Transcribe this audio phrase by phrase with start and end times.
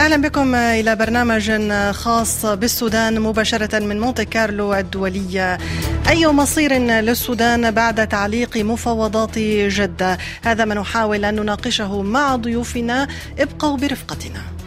[0.00, 5.58] أهلا بكم إلى برنامج خاص بالسودان مباشرة من مونte كارلو الدوليه
[6.08, 13.08] أي مصير للسودان بعد تعليق مفاوضات جدة؟ هذا ما نحاول أن نناقشه مع ضيوفنا.
[13.38, 14.59] ابقوا برفقتنا.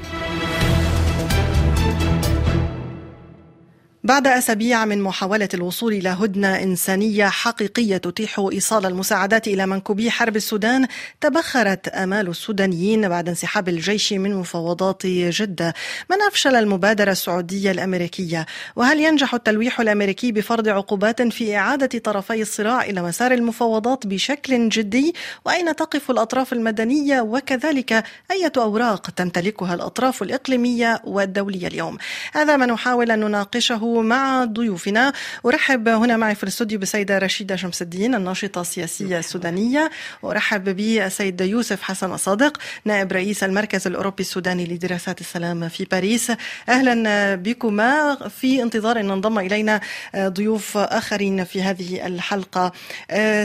[4.05, 10.35] بعد أسابيع من محاولة الوصول إلى هدنة إنسانية حقيقية تتيح إيصال المساعدات إلى منكوبي حرب
[10.35, 10.87] السودان
[11.21, 15.73] تبخرت آمال السودانيين بعد انسحاب الجيش من مفاوضات جدة.
[16.09, 18.45] من أفشل المبادرة السعودية الأمريكية؟
[18.75, 25.13] وهل ينجح التلويح الأمريكي بفرض عقوبات في إعادة طرفي الصراع إلى مسار المفاوضات بشكل جدي؟
[25.45, 31.97] وأين تقف الأطراف المدنية؟ وكذلك أية أوراق تمتلكها الأطراف الإقليمية والدولية اليوم؟
[32.33, 35.13] هذا ما نحاول أن نناقشه مع ضيوفنا.
[35.45, 39.91] أرحب هنا معي في الاستوديو بسيدة رشيدة شمس الدين الناشطة السياسية السودانية.
[40.21, 46.31] وأرحب بالسيد يوسف حسن الصادق نائب رئيس المركز الأوروبي السوداني لدراسات السلام في باريس.
[46.69, 48.17] أهلا بكما.
[48.29, 49.81] في انتظار أن ينضم إلينا
[50.17, 52.71] ضيوف آخرين في هذه الحلقة.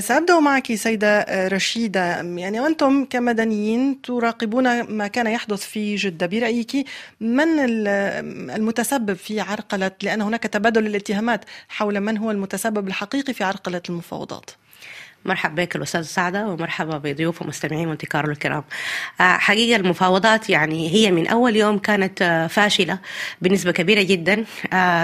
[0.00, 2.20] سأبدأ معك سيدة رشيدة.
[2.22, 6.26] يعني وأنتم كمدنيين تراقبون ما كان يحدث في جدة.
[6.26, 6.86] برأيك
[7.20, 7.46] من
[8.50, 13.82] المتسبب في عرقلة؟ لأن هناك هناك تبادل الاتهامات حول من هو المتسبب الحقيقي في عرقلة
[13.88, 14.50] المفاوضات.
[15.24, 18.64] مرحبا بك الأستاذ سعدة ومرحبا بضيوف ومستمعين مونتي كارلو الكرام.
[19.18, 22.98] حقيقة المفاوضات يعني هي من أول يوم كانت فاشلة
[23.42, 24.44] بنسبة كبيرة جدا.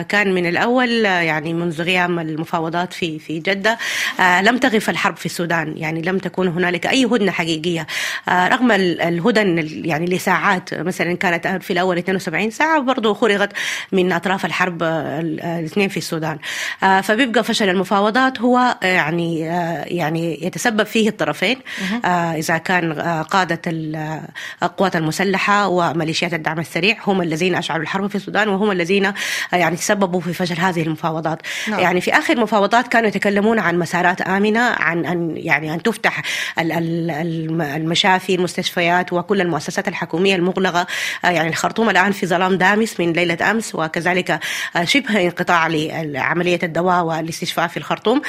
[0.08, 3.78] كان من الأول يعني منذ غيام المفاوضات في في جدة
[4.20, 5.74] لم تغف الحرب في السودان.
[5.76, 7.86] يعني لم تكون هنالك أي هدنة حقيقية.
[8.28, 13.52] رغم الهدن يعني لساعات مثلا كانت في الأول 72 ساعة وبرضه خرجت
[13.92, 16.38] من أطراف الحرب الاثنين في السودان.
[17.02, 19.44] فبيبقى فشل المفاوضات هو يعني
[20.04, 21.56] يعني يتسبب فيه الطرفين
[22.04, 23.60] آه إذا كان قادة
[24.62, 29.12] القوات المسلحة وميليشيات الدعم السريع هم الذين أشعلوا الحرب في السودان وهم الذين
[29.52, 31.38] يعني تسببوا في فشل هذه المفاوضات.
[31.68, 31.80] نعم.
[31.80, 36.22] يعني في آخر مفاوضات كانوا يتكلمون عن مسارات آمنة عن أن يعني أن تفتح
[36.58, 40.86] المشافي المستشفيات وكل المؤسسات الحكومية المغلقة
[41.24, 44.38] يعني الخرطوم الآن في ظلام دامس من ليلة أمس وكذلك
[44.84, 48.22] شبه انقطاع لعملية الدواء والاستشفاء في الخرطوم.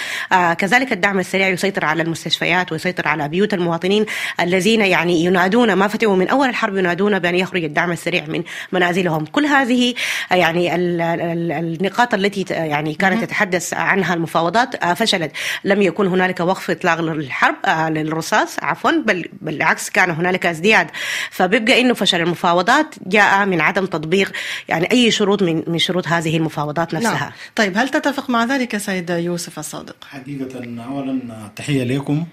[0.57, 4.05] كذلك الدعم السريع يسيطر على المستشفيات ويسيطر على بيوت المواطنين
[4.39, 9.25] الذين يعني ينادون ما فتحوا من أول الحرب ينادون بأن يخرج الدعم السريع من منازلهم،
[9.25, 9.93] كل هذه
[10.31, 15.31] يعني ال ال النقاط التي يعني كانت تتحدث عنها المفاوضات فشلت،
[15.63, 17.55] لم يكن هنالك وقف إطلاق للحرب
[17.89, 20.87] للرصاص عفوا بل بالعكس كان هنالك ازدياد،
[21.31, 24.31] فبيبقى إنه فشل المفاوضات جاء من عدم تطبيق
[24.67, 27.11] يعني أي شروط من من شروط هذه المفاوضات نفسها.
[27.11, 27.31] نعم.
[27.55, 31.19] طيب هل تتفق مع ذلك سيد يوسف الصادق؟ حقيقة اولا
[31.55, 32.25] تحيه لكم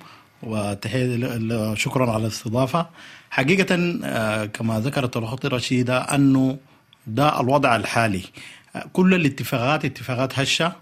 [0.43, 2.87] وتحيه شكرا على الاستضافة.
[3.31, 3.77] حقيقه
[4.47, 6.57] كما ذكرت الأخت رشيدة أنه
[7.07, 8.23] ده الوضع الحالي.
[8.93, 10.73] كل الاتفاقات اتفاقات هشة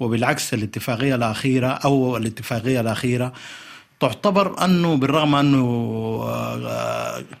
[0.00, 3.32] وبالعكس الاتفاقية الأخيرة أو الاتفاقية الأخيرة
[4.00, 5.64] تعتبر أنه بالرغم أنه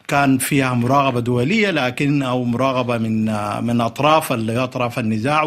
[0.08, 3.24] كان فيها مراقبة دولية لكن أو مراقبة من
[3.64, 5.42] من أطراف اللي أطراف النزاع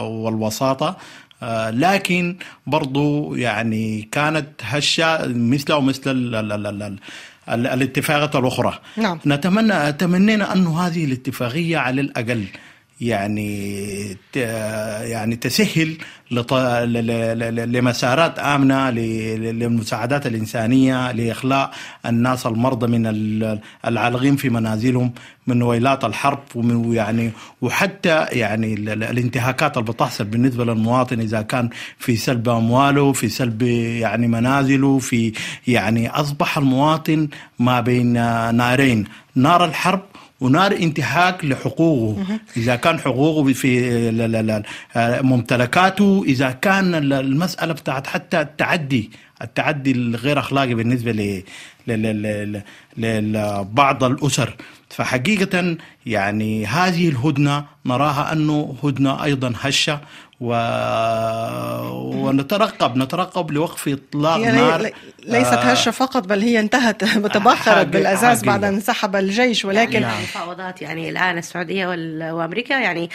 [0.00, 0.96] والوساطة
[1.70, 2.36] لكن
[2.66, 6.96] برضو يعني كانت هشة مثل ومثل ال ال ال ال
[7.48, 9.18] ال الاتفاقات الأخرى نعم.
[9.26, 12.44] نتمنى تمنينا أنه هذه الاتفاقية على الأقل
[13.02, 14.16] يعني
[15.02, 15.96] يعني تسهل
[17.66, 21.70] لمسارات آمنة للمساعدات الإنسانية لإخلاء
[22.06, 23.06] الناس المرضى من
[23.86, 25.12] العالقين في منازلهم
[25.46, 27.30] من ويلات الحرب ومن يعني
[27.62, 34.28] وحتى يعني الانتهاكات اللي بتحصل بالنسبة للمواطن إذا كان في سلب أمواله في سلب يعني
[34.28, 35.32] منازله في
[35.66, 38.12] يعني أصبح المواطن ما بين
[38.56, 40.02] نارين نار الحرب
[40.42, 42.38] ونار انتهاك لحقوقه.
[42.56, 43.70] إذا كان حقوقه في
[45.22, 49.10] ممتلكاته إذا كان المسألة بتاعت حتى التعدي
[49.42, 51.42] التعدي الغير أخلاقي بالنسبة
[52.98, 54.50] لبعض الأسر.
[54.88, 55.76] فحقيقة
[56.06, 60.00] يعني هذه الهدنة نراها أنه هدنة أيضا هشة
[60.42, 60.52] و...
[61.92, 64.90] ونترقب نترقب لوقف إطلاق يعني نار
[65.24, 70.18] ليست هشة فقط بل هي انتهت تبخرت بالاساس بعد أن انسحب الجيش ولكن يعني.
[70.18, 71.86] المفاوضات يعني الآن السعودية
[72.32, 73.10] وأمريكا يعني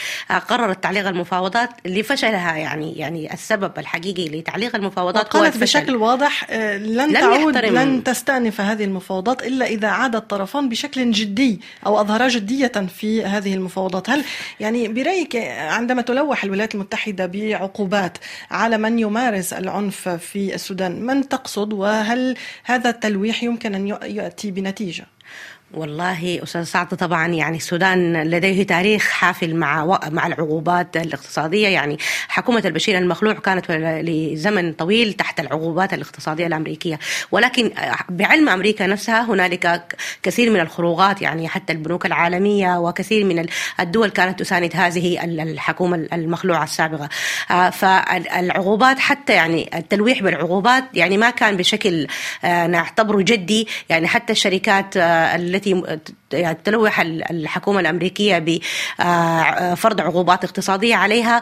[0.47, 6.95] قررت تعليق المفاوضات لفشلها يعني يعني السبب الحقيقي لتعليق المفاوضات هو قالت بشكل واضح لن,
[6.95, 7.75] لن تعود يحترم.
[7.75, 13.53] لن تستأنف هذه المفاوضات إلا إذا عاد الطرفان بشكل جدي أو أظهرا جدية في هذه
[13.53, 14.23] المفاوضات، هل
[14.59, 18.17] يعني برأيك عندما تلوح الولايات المتحدة بعقوبات
[18.51, 25.05] على من يمارس العنف في السودان، من تقصد وهل هذا التلويح يمكن أن ياتي بنتيجة؟
[25.73, 29.99] والله أستاذ سعد طبعا يعني السودان لديه تاريخ حافل مع.
[30.11, 31.67] مع العقوبات الاقتصادية.
[31.67, 31.97] يعني
[32.27, 36.99] حكومة البشير المخلوع كانت لزمن طويل تحت العقوبات الاقتصادية الأمريكية.
[37.31, 37.71] ولكن
[38.09, 43.45] بعلم أمريكا نفسها هنالك كثير من الخروقات يعني حتى البنوك العالمية وكثير من
[43.79, 47.09] الدول كانت تساند هذه الحكومة المخلوعة السابقة.
[47.71, 52.07] فالعقوبات حتى يعني التلويح بالعقوبات يعني ما كان بشكل
[52.43, 53.67] نعتبره جدي.
[53.89, 54.97] يعني حتى الشركات
[55.57, 55.97] التي
[56.33, 61.41] يعني تلوح الحكومة الأمريكية بفرض عقوبات اقتصادية عليها.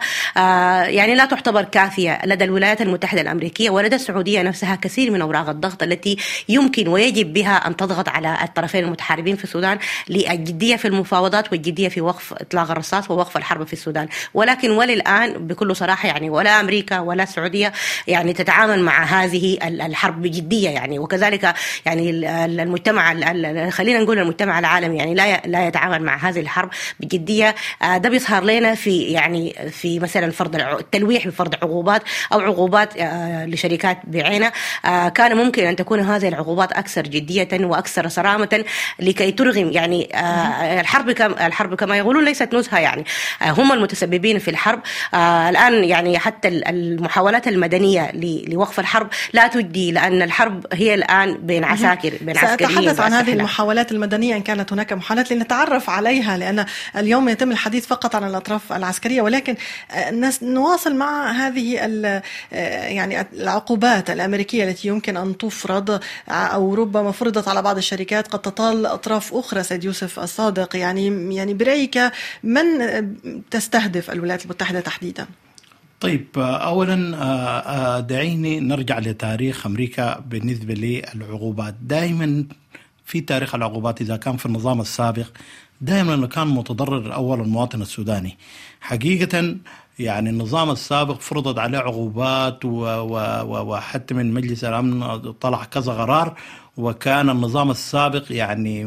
[0.85, 5.83] يعني لا تعتبر كافية لدى الولايات المتحدة الأمريكية ولدى السعودية نفسها كثير من أوراق الضغط
[5.83, 6.17] التي
[6.49, 9.79] يمكن ويجب بها أن تضغط على الطرفين المتحاربين في السودان
[10.09, 14.07] للجدية في المفاوضات والجدية في وقف إطلاق الرصاص ووقف الحرب في السودان.
[14.33, 17.73] ولكن وللآن بكل صراحة يعني ولا أمريكا ولا السعودية
[18.07, 20.99] يعني تتعامل مع هذه الحرب بجدية يعني.
[20.99, 21.53] وكذلك
[21.85, 22.09] يعني
[22.45, 23.13] المجتمع
[23.69, 26.69] خلينا نقول المجتمع العالمي يعني لا لا يتعامل مع هذه الحرب
[26.99, 27.55] بجدية.
[27.81, 32.01] ده بيظهر لنا في يعني في مثلا فرض التلويح بفرض عقوبات
[32.33, 32.89] أو عقوبات
[33.47, 34.51] لشركات بعينها
[35.09, 38.65] كان ممكن أن تكون هذه العقوبات أكثر جدية وأكثر صرامة
[38.99, 40.09] لكي ترغم يعني
[40.79, 43.05] الحرب كما الحرب كما يقولون ليست نزهة يعني.
[43.41, 44.79] هم المتسببين في الحرب.
[45.49, 48.11] الآن يعني حتى المحاولات المدنية
[48.47, 53.33] لوقف الحرب لا تجدي لأن الحرب هي الآن بين عساكر بين عسكريين سأتحدث عن هذه
[53.33, 56.65] المحاولات المدنية إن كانت هناك محاولات لنتعرف عليها لأن
[56.97, 59.55] اليوم يتم الحديث فقط عن الأطراف العسكرية ولكن
[60.41, 61.73] نواصل مع هذه
[62.51, 65.99] يعني العقوبات الأمريكية التي يمكن أن تفرض
[66.29, 71.53] أو ربما فرضت على بعض الشركات قد تطال أطراف أخرى سيد يوسف الصادق يعني يعني
[71.53, 71.99] برأيك
[72.43, 72.63] من
[73.51, 75.25] تستهدف الولايات المتحدة تحديدا؟
[75.99, 82.45] طيب اولا دعيني نرجع لتاريخ أمريكا بالنسبة للعقوبات دائما
[83.05, 85.27] في تاريخ العقوبات إذا كان في النظام السابق
[85.81, 88.37] دائما كان متضرر الأول المواطن السوداني.
[88.81, 89.55] حقيقة
[89.99, 96.37] يعني النظام السابق فرضت عليه عقوبات وحتى من مجلس الأمن طلع كذا قرار
[96.77, 98.79] وكان النظام السابق يعني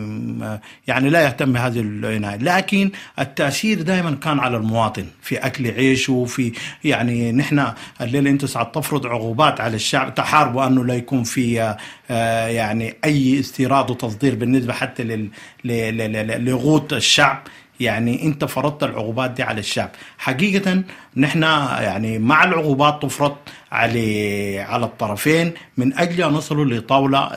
[0.86, 2.36] يعني لا يهتم بهذه العناية.
[2.36, 6.52] لكن التأثير دائما كان على المواطن في أكل عيشه في
[6.84, 11.74] يعني نحن الليلة أنتم ساعات تفرض عقوبات على الشعب تحاربوا أنه لا يكون في
[12.10, 15.28] يعني أي استيراد وتصدير بالنسبة حتى
[15.64, 17.42] لغوط الشعب.
[17.80, 19.90] يعني أنت فرضت العقوبات دي على الشعب.
[20.18, 20.82] حقيقة
[21.16, 23.36] نحن يعني مع العقوبات تفرض
[23.72, 27.36] على على الطرفين من أجل أن نصلوا لطاولة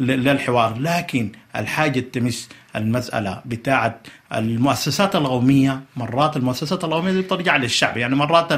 [0.00, 0.78] للحوار.
[0.78, 4.00] لكن الحاجة تمس المسألة بتاعة
[4.34, 5.80] المؤسسات القومية.
[5.96, 7.96] مرات المؤسسات القومية دي بترجع للشعب.
[7.96, 8.52] يعني مرات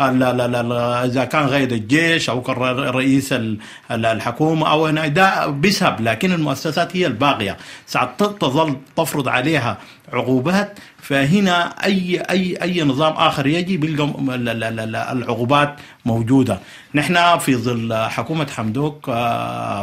[0.00, 3.34] إذا كان قائد الجيش كان رئيس
[3.90, 6.00] الحكومة أو هنا ده بيسهب.
[6.00, 7.56] لكن المؤسسات هي الباقية.
[7.86, 9.78] ساعات تظل تفرض عليها
[10.12, 10.78] عقوبات.
[11.02, 14.12] فهنا اي اي أي نظام آخر يجي بيلقى
[15.12, 16.58] العقوبات موجودة.
[16.94, 19.08] نحن في ظل حكومة حمدوك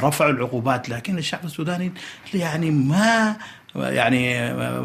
[0.06, 1.92] رفعوا العقوبات لكن الشعب السوداني
[2.34, 3.36] يعني ما
[3.76, 4.38] يعني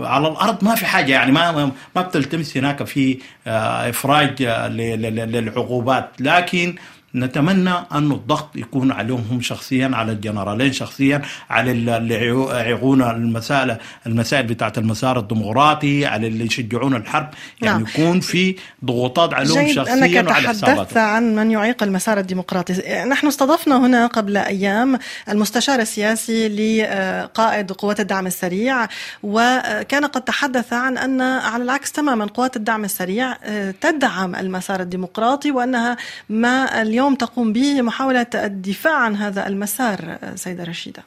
[0.06, 6.10] على الأرض ما في حاجة يعني ما ما بتلتمس هناك في إفراج للعقوبات.
[6.20, 6.76] لكن
[7.14, 14.46] نتمنى أن الضغط يكون عليهم هم شخصيا على الجنرالين شخصيا على اللي يعيقون المسائل المسائل
[14.46, 17.28] بتاعت المسار الديمقراطي على اللي يشجعون الحرب.
[17.62, 17.86] يعني نعم.
[17.88, 23.04] يكون في ضغوطات عليهم شخصيا أنك وعلى تحدثت عن من يعيق المسار الديمقراطي.
[23.08, 24.98] نحن استضفنا هنا قبل أيام
[25.28, 28.86] المستشار السياسي لقائد قوات الدعم السريع
[29.22, 33.36] وكان قد تحدث عن أن على العكس تماما قوات الدعم السريع
[33.80, 35.96] تدعم المسار الديمقراطي وأنها
[36.28, 41.02] ما اليوم اليوم تقوم به محاولة الدفاع عن هذا المسار سيدة رشيدة.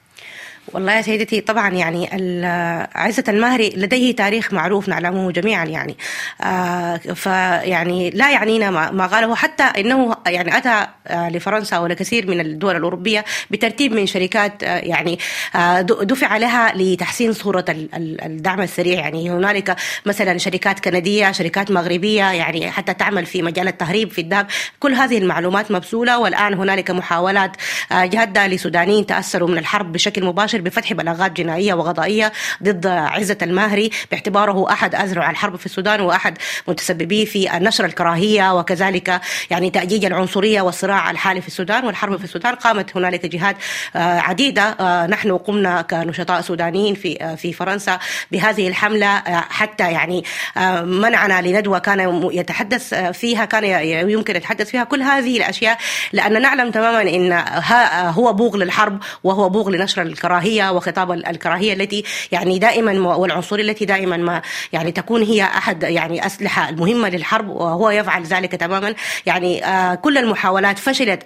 [0.73, 2.09] والله يا سيدتي طبعا يعني
[2.95, 5.97] عزة الماهري لديه تاريخ معروف نعلمه جميعا يعني.
[6.41, 13.25] آه فيعني لا يعنينا ما قاله حتى إنه يعني أتى لفرنسا ولكثير من الدول الأوروبية
[13.51, 15.19] بترتيب من شركات يعني
[16.01, 17.65] دفع لها لتحسين صورة
[18.25, 19.29] الدعم السريع يعني.
[19.29, 24.47] هنالك مثلا شركات كندية شركات مغربية يعني حتى تعمل في مجال التهريب في الذهب.
[24.79, 27.51] كل هذه المعلومات مبذولة والآن هنالك محاولات
[27.91, 30.56] جادة لسودانيين تأثروا من الحرب بشكل مباشر.
[30.61, 32.33] بفتح بلاغات جنائية وقضائيه
[32.63, 36.37] ضد عزة الماهري باعتباره أحد أزرع الحرب في السودان وأحد
[36.67, 41.85] متسببي في نشر الكراهية وكذلك يعني تأجيج العنصرية والصراع الحالي في السودان.
[41.85, 43.55] والحرب في السودان قامت هنالك جهات
[43.95, 47.99] عديدة نحن قمنا كنشطاء سودانيين في في فرنسا
[48.31, 49.17] بهذه الحملة
[49.49, 50.23] حتى يعني
[50.83, 53.63] منعنا لندوة كان يتحدث فيها كان
[54.09, 55.77] يمكن يتحدث فيها كل هذه الأشياء
[56.13, 57.43] لأن نعلم تماما إن
[58.09, 60.03] هو بوق للحرب وهو بوق لنشر نشر
[60.47, 64.41] الكراهية وخطاب الكراهية التي يعني دائما والعنصرية التي دائما ما
[64.73, 68.95] يعني تكون هي أحد يعني أسلحة المهمة للحرب وهو يفعل ذلك تماما.
[69.25, 69.61] يعني
[69.95, 71.23] كل المحاولات فشلت.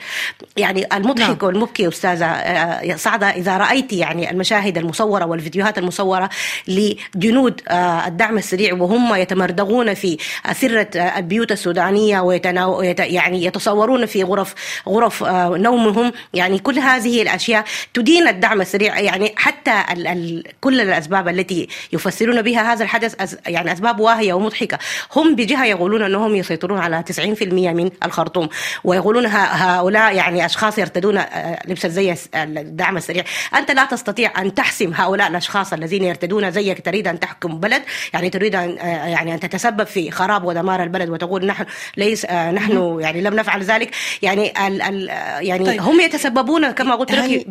[0.58, 1.38] يعني المضحك نعم.
[1.42, 6.30] والمبكي أستاذة سعدة إذا رأيت يعني المشاهد المصورة والفيديوهات المصورة
[6.68, 7.62] لجنود
[8.08, 14.54] الدعم السريع وهم يتمردغون في اسره البيوت السودانية ويتناو يعني يتصورون في غرف
[14.88, 15.24] غرف
[15.68, 16.12] نومهم.
[16.34, 19.00] يعني كل هذه الأشياء تدين الدعم السريع.
[19.12, 24.80] يعني حتى ال ال كل الأسباب التي يفسرون بها هذا الحدث يعني أسباب واهية ومضحكة.
[25.15, 27.03] هم بجهة يقولون أنهم يسيطرون على
[27.39, 28.50] 90% من الخرطوم
[28.84, 31.22] ويقولون هؤلاء يعني أشخاص يرتدون
[31.68, 33.24] لبس الزي الدعم السريع.
[33.56, 37.82] أنت لا تستطيع أن تحسم هؤلاء الأشخاص الذين يرتدون زيك تريد أن تحكم بلد
[38.13, 41.65] يعني تريد أن يعني أن تتسبب في خراب ودمار البلد وتقول نحن
[41.98, 43.91] ليس نحن يعني لم نفعل ذلك.
[44.22, 45.08] يعني ال ال
[45.48, 45.82] يعني طيب.
[45.82, 47.46] هم يتسببون كما قلت لك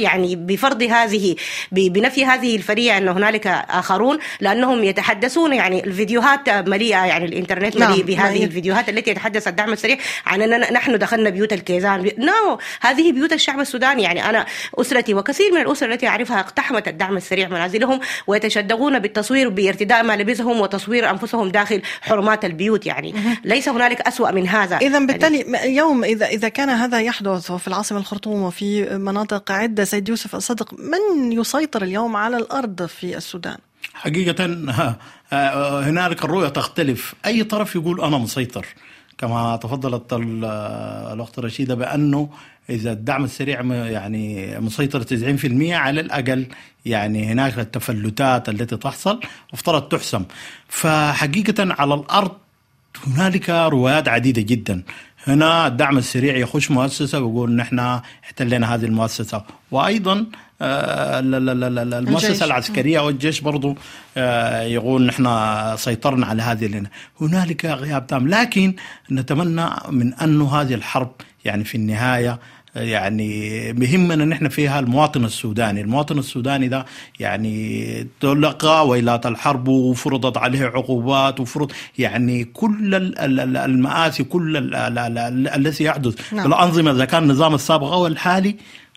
[0.00, 1.36] يعني بفرض هذه
[1.72, 8.02] بنفي هذه الفرية أن هنالك آخرون لأنهم يتحدثون يعني الفيديوهات مليئة يعني الإنترنت مليء نعم.
[8.02, 12.10] بهذه الفيديوهات التي يتحدث الدعم السريع عن أننا نحن دخلنا بيوت الكيزان.
[12.18, 14.02] نو هذه بيوت الشعب السوداني.
[14.02, 20.02] يعني أنا أسرتي وكثير من الأسر التي أعرفها اقتحمت الدعم السريع منازلهم ويتشدقون بالتصوير بارتداء
[20.02, 22.86] ملابسهم وتصوير أنفسهم داخل حرمات البيوت.
[22.86, 23.14] يعني
[23.44, 24.76] ليس هنالك أسوأ من هذا.
[24.76, 29.84] إذا بالتالي يعني اليوم إذا إذا كان هذا يحدث في العاصمة الخرطوم وفي مناطق عدة
[29.84, 33.58] سيد يوسف الصدق من يسيطر اليوم على الأرض في السودان؟
[33.94, 34.44] حقيقة
[35.88, 37.14] هنالك الرؤية تختلف.
[37.26, 38.66] أي طرف يقول أنا مسيطر؟
[39.18, 42.28] كما تفضلت الأخت رشيدة بأنه
[42.70, 46.46] إذا الدعم السريع يعني مسيطر 90% على الأقل
[46.84, 49.20] يعني هناك التفلتات التي تحصل
[49.52, 50.24] مفترض تحسم.
[50.68, 52.32] فحقيقة على الأرض
[53.06, 54.82] هنالك روايات عديدة جدا.
[55.26, 57.78] هنا الدعم السريع يخش مؤسسة ويقول نحن
[58.24, 59.44] احتلينا هذه المؤسسة.
[59.70, 60.26] وأيضا
[60.62, 61.20] آه،
[61.98, 63.76] المؤسسة العسكرية والجيش برضو
[64.16, 65.26] آه، يقول نحن
[65.76, 66.88] سيطرنا على هذه لنا
[67.20, 68.74] هنالك غياب تام لكن
[69.10, 71.12] نتمنى من أنه هذه الحرب
[71.44, 72.38] يعني في النهاية
[72.76, 75.80] يعني مهمنا نحن فيها المواطن السوداني.
[75.80, 76.86] المواطن السوداني ده
[77.20, 82.94] يعني تلقى ويلات الحرب وفرضت عليه عقوبات وفرض يعني كل
[83.56, 84.74] المآسي كل
[85.54, 86.32] الذي يحدث.
[86.32, 86.44] نعم.
[86.44, 88.56] بالأنظمة إذا كان النظام السابق أو الحالي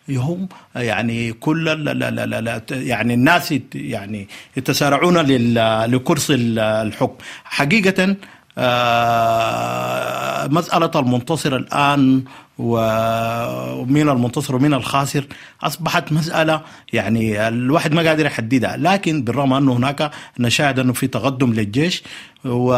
[0.09, 5.17] هم يعني كل لا لا لا لا يعني الناس يعني يتسارعون
[5.85, 7.15] لكرسي الحكم.
[7.43, 8.15] حقيقة آه،
[10.49, 12.23] مسألة المنتصر الآن
[12.57, 15.25] ومين المنتصر ومين الخاسر
[15.63, 16.61] أصبحت مسألة
[16.93, 18.77] يعني الواحد ما قادر يحددها.
[18.77, 22.03] لكن بالرغم انه هناك نشاهد أنه في تقدم للجيش
[22.45, 22.69] و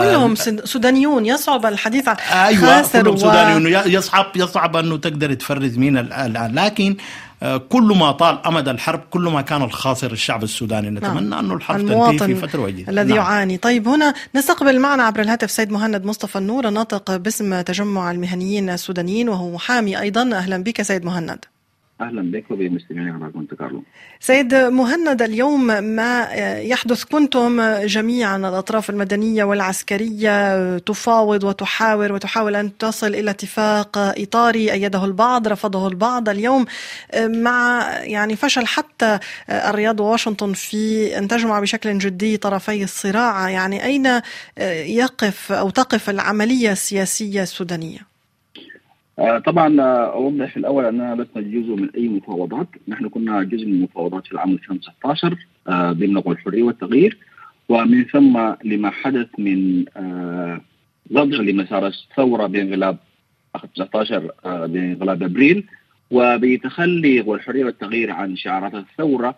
[0.00, 3.18] كلهم سودانيون يصعب الحديث عن أيوه خاسر كلهم و...
[3.18, 3.66] سودانيون.
[3.86, 6.54] يصعب يصعب أنه تقدر تفرز مين الآن.
[6.54, 7.25] لكن آه،
[7.68, 11.44] كل ما طال أمد الحرب كل ما كان الخاسر الشعب السوداني نتمنى نعم.
[11.44, 13.16] انه الحرب تنتهي في فترة وجيزة الذي نعم.
[13.16, 18.70] يعاني طيب هنا نستقبل معنا عبر الهاتف سيد مهند مصطفى النور الناطق باسم تجمع المهنيين
[18.70, 21.44] السودانيين وهو محامي أيضا أهلا بك سيد مهند
[22.00, 23.82] أهلا بك وبمستمعين على مونte كارلو.
[24.20, 26.22] سيد مهند اليوم ما
[26.58, 35.04] يحدث كنتم جميعا الأطراف المدنية والعسكرية تفاوض وتحاور وتحاول أن تصل إلى اتفاق إطاري أيده
[35.04, 36.64] البعض رفضه البعض اليوم
[37.18, 39.18] مع يعني فشل حتى
[39.50, 44.20] الرياض وواشنطن في أن تجمع بشكل جدي طرفي الصراع يعني أين
[45.00, 48.15] يقف أو تقف العملية السياسية السودانية؟
[49.18, 53.66] آه، طبعا آه، أوضح في الأول اننا لسنا جزء من أي مفاوضات، نحن كنا جزء
[53.66, 55.36] من المفاوضات في العام 2019
[55.70, 57.18] ضمن الحرية والتغيير.
[57.68, 59.84] ومن ثم لما حدث من
[61.12, 62.96] ضجه آه، لمسار الثورة بانقلاب
[63.74, 65.64] 19 بانقلاب أبريل.
[66.10, 69.34] وبتخلي الحرية والتغيير عن شعارات الثورة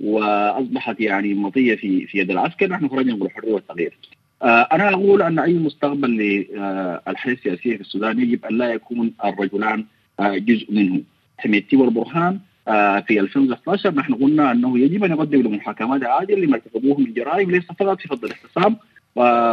[0.00, 2.68] وأصبحت يعني مطية في في يد العسكر.
[2.68, 3.98] نحن خرجنا بالحريه والتغيير.
[4.42, 9.84] آه، أنا أقول أن أي مستقبل للحياه السياسيه في السودان يجب أن لا يكون الرجلان
[10.20, 11.02] آه، جزء منه
[11.38, 17.00] حميدتي والبرهان آه، في 2019 نحن قلنا أنه يجب أن يقدم لمحاكمات عادله لما ارتكبوه
[17.00, 18.76] من جرائم ليس فقط في فض الاحتساب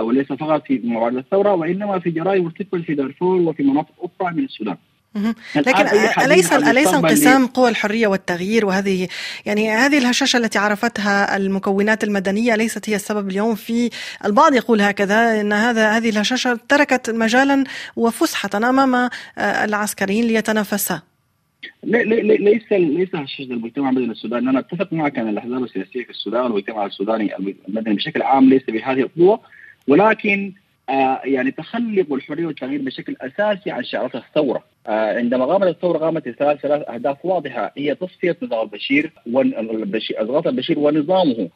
[0.03, 4.43] وليس فقط في موارد الثورة وإنما في جرائم ارتكبت في دارفور وفي مناطق أخرى من
[4.43, 4.77] السودان.
[5.55, 5.87] لكن
[6.25, 9.07] أليس أليس انقسام قوى الحرية والتغيير وهذه
[9.45, 13.55] يعني هذه الهشاشة التي عرفتها المكونات المدنية ليست هي السبب اليوم.
[13.55, 13.89] في
[14.25, 17.63] البعض يقول هكذا أن هذا هذه الهشاشة تركت مجالا
[17.95, 21.01] وفسحة أمام العسكريين ليتنافسا.
[21.83, 26.85] ليس ليس هشاشة المجتمع المدني السوداني أنا أتفق معك أن الأحزاب السياسية في السودان والمجتمع
[26.85, 29.39] السوداني المدني بشكل عام ليس بهذه القوة
[29.87, 30.53] ولكن
[30.89, 34.63] آه يعني تخلق الحريه والتغيير بشكل أساسي عن شعارات الثورة.
[34.87, 37.71] آه عندما قامت الثورة قامت بثلاث ثلاث أهداف واضحة.
[37.77, 41.49] هي تصفية نظام البشير اضغاط البشير ونظامه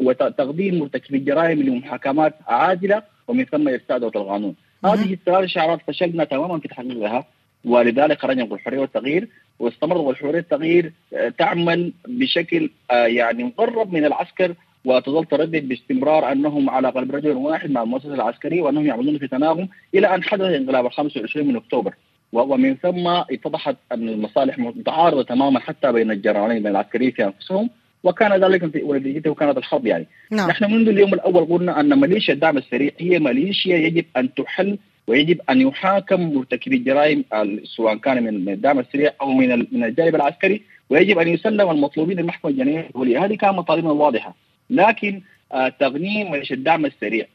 [0.00, 4.54] وتقديم مرتكبي الجرائم لمحاكمات عادلة ومن ثم دولة القانون.
[4.84, 7.26] هذه الثلاث شعارات فشلنا تماما في تحقيقها
[7.64, 14.54] ولذلك خرجنا بالحريه والتغيير واستمر والحريه والتغيير آه، تعمل بشكل آه، يعني مقرب من العسكر
[14.84, 19.68] وتظل تردد باستمرار أنهم على قلب رجل واحد مع المؤسسة العسكرية وأنهم يعملون في تناغم
[19.94, 21.94] إلى أن حدث انقلاب ال 25 من أكتوبر.
[22.32, 27.70] ومن ثم اتضحت أن المصالح متعارضة تماما حتى بين الجنرالين بين العسكريين في أنفسهم
[28.04, 30.06] وكان ذلك في ونتيجته كانت الحرب يعني.
[30.30, 30.48] نعم.
[30.50, 35.40] نحن منذ اليوم الأول قلنا أن ميليشيا الدعم السريع هي ميليشيا يجب أن تحل ويجب
[35.50, 37.24] أن يحاكم مرتكبي الجرائم
[37.64, 42.50] سواء كان من الدعم السريع أو من من الجانب العسكري ويجب أن يسلم المطلوبين للمحكمة
[42.50, 42.86] الجنائية.
[42.86, 44.34] الدوليه هذه كانت مطالبنا الواضحه
[44.70, 45.22] لكن
[45.52, 47.26] آه تغنيم الدعم السريع.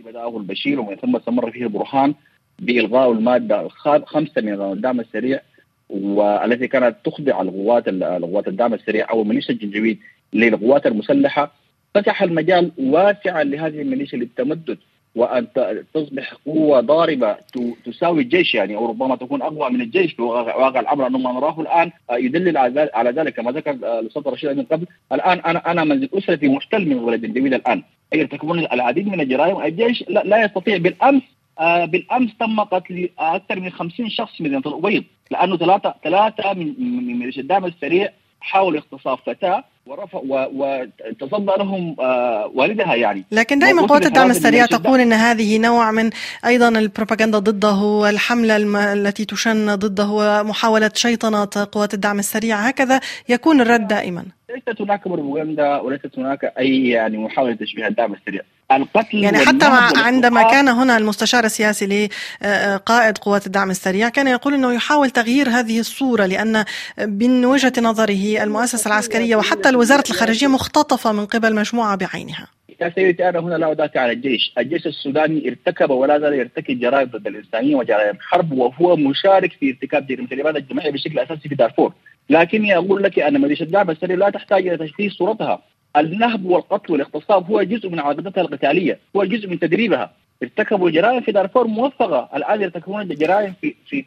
[0.00, 2.14] بدأه البشير ومن ثم استمر فيه البرهان
[2.58, 5.40] بإلغاء المادة الخامسة من الدعم السريع
[5.88, 9.98] والتي كانت تخضع القوات القوات الدعم السريع أو ميليشيا الجنجويد
[10.32, 11.52] للقوات المسلحة.
[11.94, 14.78] فتح المجال واسعا لهذه الميليشيا للتمدد.
[15.14, 15.46] وأن
[15.94, 17.36] تصبح قوة ضاربة
[17.84, 21.06] تساوي الجيش يعني أو ربما تكون أقوى من الجيش في واقع الأمر.
[21.06, 22.56] أنه ما نراه الآن آه، يدلل
[22.94, 23.34] على ذلك.
[23.34, 27.24] كما ذكر آه، الأستاذ رشيد من قبل الآن أنا أنا منزل اسرتي محتل من ولد
[27.24, 27.82] الجميل الآن.
[28.14, 31.22] يرتكبون العديد من الجرائم الجيش لا, يستطيع بالأمس
[31.60, 35.04] آه بالأمس تم قتل أكثر من 50 شخص من الأبيض.
[35.30, 38.08] لأنه ثلاثة ثلاثة من من الدعم السريع
[38.40, 40.20] حاولوا اغتصاب فتاة ورفع
[40.54, 43.24] وتصدى لهم آه، والدها يعني.
[43.32, 46.10] لكن دائما قوات الدعم السريع تقول إن هذه نوع من
[46.46, 48.56] أيضا البروباغندا ضده والحملة
[48.92, 54.24] التي تشن ضده ومحاولة شيطنة قوات الدعم السريع هكذا يكون الرد دائما.
[54.54, 58.42] ليست هناك بروباغندا وليست هناك أي يعني محاولة تشبيه الدعم السريع.
[58.72, 59.66] القتل يعني حتى
[59.96, 62.08] عندما كان هنا المستشار السياسي
[62.42, 66.64] لقائد قوات الدعم السريع كان يقول إنه يحاول تغيير هذه الصورة لأن
[66.98, 72.46] من وجهة نظره المؤسسة العسكرية وحتى وزاره الخارجية مختطفة من قبل مجموعة بعينها.
[72.80, 77.08] يا سيدي أنا هنا لا أدافع عن الجيش، الجيش السوداني ارتكب ولا زال يرتكب جرائم
[77.08, 81.92] ضد الإنسانية وجرائم حرب وهو مشارك في ارتكاب جريمة الإبادة الجماعية بشكل أساسي في دارفور،
[82.30, 85.62] لكني أقول لك أن ميليشيا الدعم السري لا تحتاج إلى تشخيص صورتها،
[85.96, 91.32] النهب والقتل والاغتصاب هو جزء من عادتها القتالية، هو جزء من تدريبها، ارتكبوا جرائم في
[91.32, 94.04] دارفور موفقة، الآن يرتكبون جرائم في في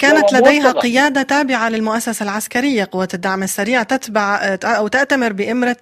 [0.00, 0.80] كانت لديها موفقة.
[0.80, 5.76] قيادة تابعة للمؤسسة العسكرية قوات الدعم السريع تتبع أو تأتمر بإمرة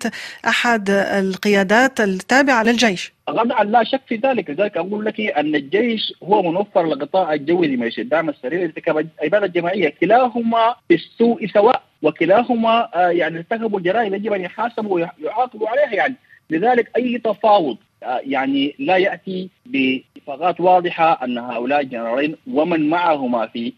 [0.47, 3.13] أحد القيادات التابعة للجيش.
[3.27, 8.03] طبعا لا شك في ذلك لذلك أقول لك أن الجيش هو منفر للقطاع الجوي لميليشيا
[8.03, 14.33] الدعم السريع لارتكاب عباده جماعيه كلاهما في السوء سواء وكلاهما آه، يعني ارتكبوا جرائم يجب
[14.33, 16.15] أن يحاسبوا ويعاقبوا عليها يعني
[16.51, 23.73] لذلك أي تفاوض يعني لا يأتي باتفاقات واضحة أن هؤلاء الجنرالين ومن معهما في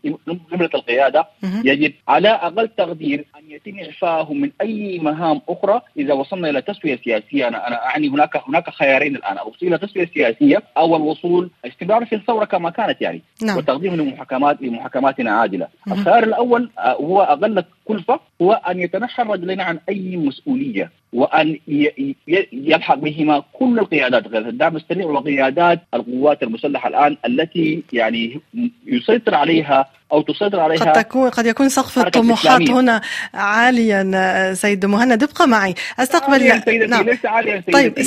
[0.52, 1.26] جملة القيادة
[1.64, 5.80] يجب على أقل تقدير أن يتم اعفائهم من أي مهام أخرى.
[5.96, 9.38] إذا وصلنا إلى تسوية سياسية أنا أنا أعني هناك هناك خيارين الآن.
[9.38, 10.62] الوصول إلى تسوية سياسية.
[10.76, 13.56] أو الوصول استمرار في الثورة كما كانت يعني نعم.
[13.56, 15.68] وتقديم لمحاكمات لمحاكمات عادلة.
[15.90, 20.90] الخيار الأول آه، هو أقل كلفة هو أن يتنحى الرجلين عن أي مسؤولية.
[21.12, 21.58] وأن
[22.52, 28.40] يلحق بهما كل القيادات قيادات الدعم السريع وقيادات القوات المسلحة الآن التي يعني
[28.86, 33.00] يسيطر عليها أو تسيطر عليها قد تكون قد يكون سقف الطموحات هنا
[33.34, 35.22] عاليا سيد مهند.
[35.22, 35.74] ابقى معي.
[35.98, 37.04] استقبل عاليا نعم.
[37.04, 38.02] ليس عاليا طيب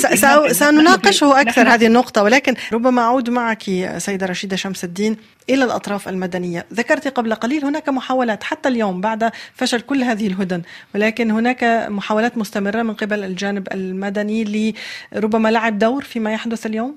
[0.52, 3.62] سنناقشه أكثر هذه النقطة ولكن ربما أعود معك
[3.98, 5.16] سيدة رشيدة شمس الدين
[5.50, 6.66] إلى الأطراف المدنية.
[6.74, 10.62] ذكرت قبل قليل هناك محاولات حتى اليوم بعد فشل كل هذه الهدن
[10.94, 14.74] ولكن هناك محاولات مستمرة من قبل الجانب المدني
[15.12, 16.96] لربما لعب دور فيما يحدث اليوم؟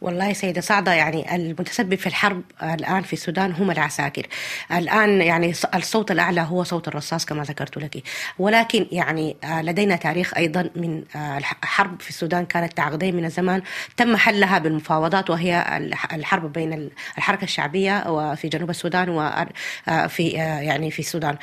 [0.00, 4.26] والله سيدة سعدة يعني المتسبب في الحرب الآن في السودان هم العساكر.
[4.72, 8.02] الآن يعني الصوت الأعلى هو صوت الرصاص كما ذكرت لك.
[8.38, 13.62] ولكن يعني آه، لدينا تاريخ أيضا من آه، الحرب في السودان كانت عقدين من الزمان.
[13.96, 15.80] تم حلها بالمفاوضات وهي
[16.12, 21.36] الحرب بين الحركة الشعبية وفي جنوب السودان وفي آه، يعني في السودان.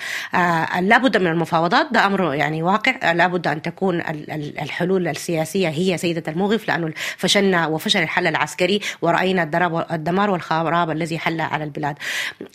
[0.80, 1.88] لابد من المفاوضات.
[1.92, 3.12] ده أمر يعني واقع.
[3.12, 4.02] لابد أن تكون
[4.62, 9.44] الحلول السياسية هي سيدة الموقف لأنه فشلنا وفشل الحل العسكري العسكري ورأينا
[9.92, 11.96] الدمار والخراب الذي حل على البلاد.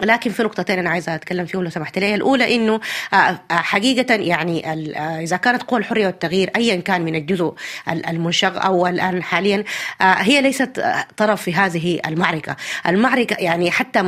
[0.03, 2.15] لكن في نقطتين أنا عايزة أتكلم فيهم لو سمحت لي.
[2.15, 2.81] الأولى إنه
[3.13, 7.55] آه، آه، حقيقة يعني آه، إذا كانت قوى الحرية والتغيير أيا كان من الجزء
[7.89, 9.65] المنشق أو الآن حاليا
[10.01, 10.85] هي ليست
[11.17, 12.57] طرف في هذه المعركة.
[12.87, 14.03] المعركة يعني حتى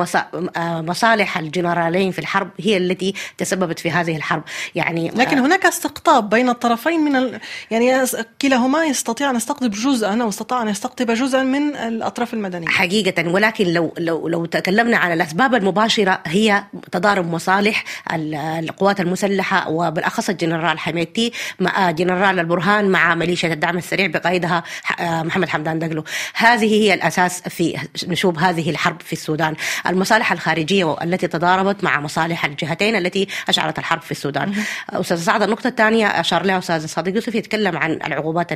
[0.58, 4.42] مصالح الجنرالين في الحرب هي التي تسببت في هذه الحرب.
[4.74, 7.40] يعني لكن هناك استقطاب بين الطرفين من ال...
[7.70, 8.06] يعني
[8.42, 12.68] كلاهما يستطيع أن يستقطب جزءا أو استطاع أن يستقطب جزءا من من الأطراف المدنية.
[12.68, 20.28] حقيقة ولكن لو لو لو تكلمنا عن الأسباب المباشرة هي تضارب مصالح القوات المسلحة وبالأخص
[20.28, 24.62] الجنرال حميدتي مع جنرال البرهان مع ميليشيا الدعم السريع بقائدها
[25.00, 26.04] محمد حمدان دقلو.
[26.34, 29.54] هذه هي الأساس في نشوب هذه الحرب في السودان.
[29.86, 34.54] المصالح الخارجية التي تضاربت مع مصالح الجهتين التي اشعلت الحرب في السودان.
[34.90, 38.48] أستاذ سعد النقطة الثانية أشار لها أستاذ صادق يوسف يتكلم عن العقوبات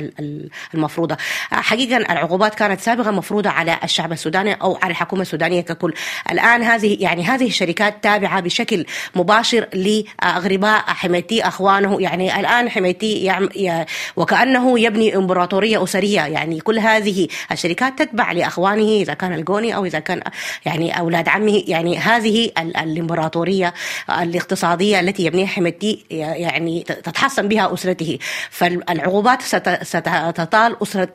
[0.73, 1.17] المفروضة.
[1.51, 5.93] حقيقة العقوبات كانت سابقا مفروضة على الشعب السوداني أو على الحكومة السودانية ككل.
[6.31, 12.01] الآن هذه يعني هذه الشركات تابعة بشكل مباشر لأغرباء حميتي أخوانه.
[12.01, 13.31] يعني الآن حميتي
[14.15, 16.21] وكأنه يبني إمبراطورية أسرية.
[16.21, 20.21] يعني كل هذه الشركات تتبع لأخوانه إذا كان الجوني أو إذا كان
[20.65, 21.63] يعني أولاد عمه.
[21.67, 23.73] يعني هذه الإمبراطورية
[24.09, 28.17] الاقتصادية التي يبنيها حميتي يعني تتحصن بها أسرته.
[28.49, 29.41] فالعقوبات
[29.81, 31.09] ستطال أسرة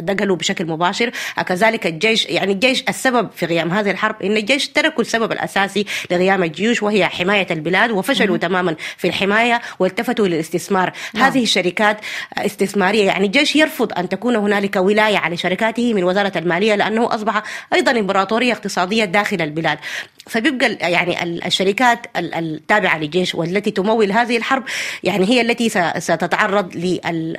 [0.00, 1.10] دقلوا بشكل مباشر.
[1.46, 6.42] كذلك الجيش يعني الجيش السبب في قيام هذه الحرب إن الجيش تركوا السبب الأساسي لقيام
[6.42, 10.92] الجيوش وهي حماية البلاد وفشلوا تماما في الحماية والتفتوا للاستثمار.
[11.14, 11.24] نعم.
[11.24, 12.00] هذه الشركات
[12.38, 17.42] استثمارية يعني الجيش يرفض أن تكون هنالك ولاية على شركاته من وزارة المالية لأنه أصبح
[17.72, 19.78] أيضا إمبراطورية اقتصادية داخل البلاد.
[20.26, 24.64] فبيبقى يعني الشركات التابعة للجيش والتي تمول هذه الحرب
[25.02, 26.70] يعني هي التي ستتعرض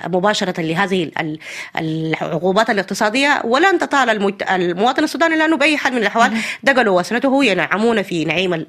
[0.08, 1.12] مباشره لهذه
[1.78, 3.42] العقوبات الاقتصادية.
[3.44, 8.66] ولن تطال المواطن السوداني لأنه بأي حال من الأحوال دقلوا وسنته ينعمون في نعيم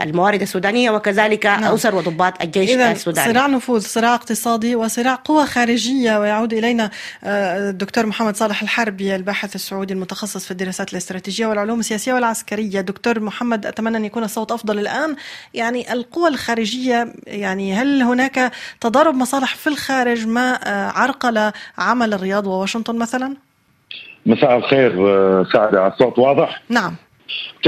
[0.00, 1.64] الموارد السودانية وكذلك نعم.
[1.64, 3.32] اسر وضباط الجيش السوداني.
[3.32, 6.90] صراع نفوذ صراع اقتصادي وصراع قوى خارجية ويعود إلينا
[7.24, 12.80] الدكتور محمد صالح الحربي الباحث السعودي المتخصص في الدراسات الاستراتيجية والعلوم السياسية والعسكرية.
[12.80, 15.16] دكتور محمد أتمنى أن يكون الصوت أفضل الآن
[15.54, 20.58] يعني القوى الخارجية يعني هل هناك تضارب مصالح في الخارج ما
[20.94, 23.36] عرقل عمل الرياض وواشنطن مثلا؟
[24.26, 24.92] مساء الخير
[25.44, 26.96] سعد الصوت واضح؟ نعم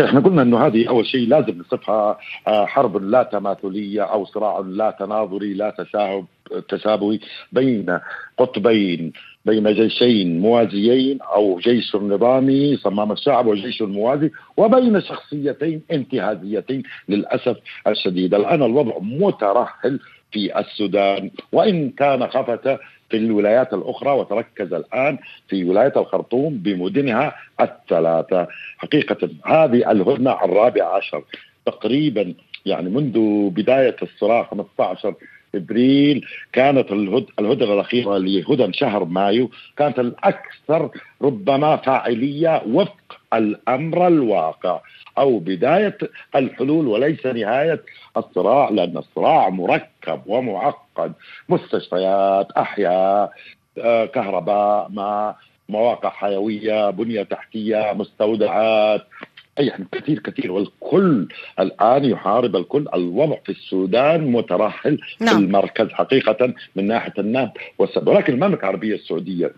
[0.05, 5.55] إحنا قلنا إنه هذه أول شيء لازم نصفها حرب لا تماثلية أو صراع لا تناظري
[5.55, 6.25] لا تشابه
[6.69, 7.21] تشابهي
[7.53, 7.99] بين
[8.39, 9.13] قطبين
[9.45, 18.35] بين جيشين موازيين أو جيش نظامي صمام الشعب وجيش موازي وبين شخصيتين انتهازيتين للأسف الشديد.
[18.35, 20.01] الآن الوضع مترهل
[20.33, 22.79] في السودان وإن كان خفت
[23.11, 28.47] في الولايات الأخرى وتركز الآن في ولاية الخرطوم بمدنها الثلاثة.
[28.79, 31.25] حقيقة هذه الهدنة الرابعة عشر
[31.67, 32.35] تقريبا
[32.67, 33.19] يعني منذ
[33.51, 35.15] بداية الصراع 15
[35.57, 36.27] أبريل.
[36.53, 36.93] كانت
[37.39, 39.51] الهدنه الأخيرة لهدن شهر مايو.
[39.77, 40.91] كانت الأكثر
[41.23, 44.81] ربما فاعلية وفق الأمر الواقع.
[45.19, 45.99] أو بداية
[46.37, 47.83] الحلول وليس نهاية
[48.17, 51.13] الصراع لأن الصراع مركب ومعقد.
[51.49, 53.33] مستشفيات أحياء
[53.79, 55.35] آه، كهرباء ما
[55.69, 59.07] مواقع حيوية بنية تحتية مستودعات.
[59.59, 60.53] يعني كثير كثير.
[60.53, 61.29] والكل
[61.61, 62.87] الآن يحارب الكل.
[62.95, 65.37] الوضع في السودان مترهل نعم.
[65.37, 68.09] في المركز حقيقة من ناحية النهب والسد.
[68.09, 69.53] ولكن المملكه العربية السعودية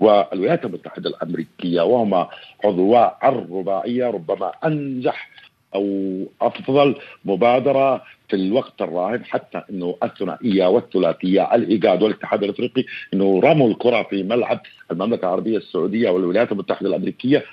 [0.00, 2.28] والولايات المتحدة الأمريكية وهما
[2.64, 5.30] عضواء الرباعية ربما أنجح
[5.74, 12.84] أو أفضل مبادرة في الوقت الراهن حتى إنه الثنائية والثلاثية الإيجاد والاتحاد الأفريقي
[13.14, 14.60] إنه رموا الكرة في ملعب
[14.90, 17.44] المملكة العربية السعودية والولايات المتحدة الأمريكية.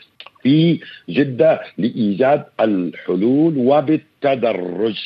[0.44, 4.98] في جدة لإيجاد الحلول وبالتدرج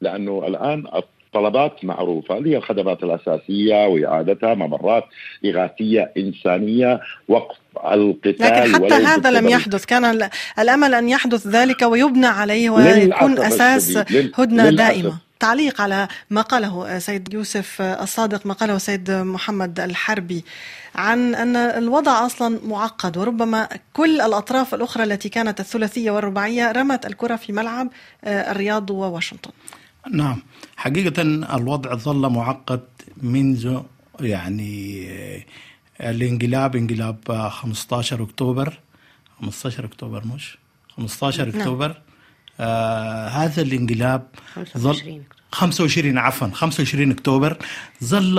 [0.00, 0.84] لأنه الآن
[1.32, 5.04] طلبات معروفة اللي هي الخدمات الأساسية وإعادتها ممرات
[5.44, 7.56] إغاثية إنسانية وقف
[7.92, 9.84] القتال لكن حتى هذا لم يحدث.
[9.84, 13.96] كان الأمل أن يحدث ذلك ويبنى عليه ويكون أساس
[14.34, 15.29] هدنة دائمة.
[15.40, 20.44] تعليق على ما قاله سيد يوسف الصادق ما قاله سيد محمد الحربي
[20.94, 27.36] عن أن الوضع أصلا معقد وربما كل الأطراف الأخرى التي كانت الثلاثية والرباعية رمت الكرة
[27.36, 27.88] في ملعب
[28.24, 29.50] الرياض وواشنطن.
[30.12, 30.42] نعم.
[30.76, 31.22] حقيقة
[31.56, 32.80] الوضع ظل معقد
[33.16, 33.80] منذ
[34.20, 35.06] يعني
[36.00, 38.80] الانقلاب انقلاب 15 أكتوبر.
[39.40, 40.58] 15 أكتوبر مش؟
[40.96, 41.94] 15 نعم.
[42.60, 44.22] آه هذا الانقلاب
[44.54, 47.56] 25 25 عفوا 25 أكتوبر
[48.04, 48.38] ظل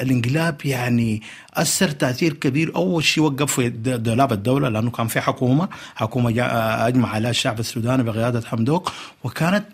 [0.00, 1.22] الانقلاب يعني
[1.54, 2.76] أثر تأثير كبير.
[2.76, 6.30] أول شيء وقف في دولاب الدولة لأنه كان في حكومة حكومة
[6.86, 8.92] أجمع عليها الشعب السوداني بقيادة حمدوك
[9.24, 9.64] وكانت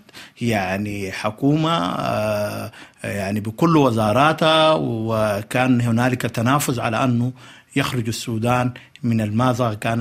[0.41, 2.73] يعني حكومة آه،
[3.05, 7.33] يعني بكل وزاراتها وكان هنالك تنافس على أنه
[7.77, 10.01] يخرج السودان من الماذا كان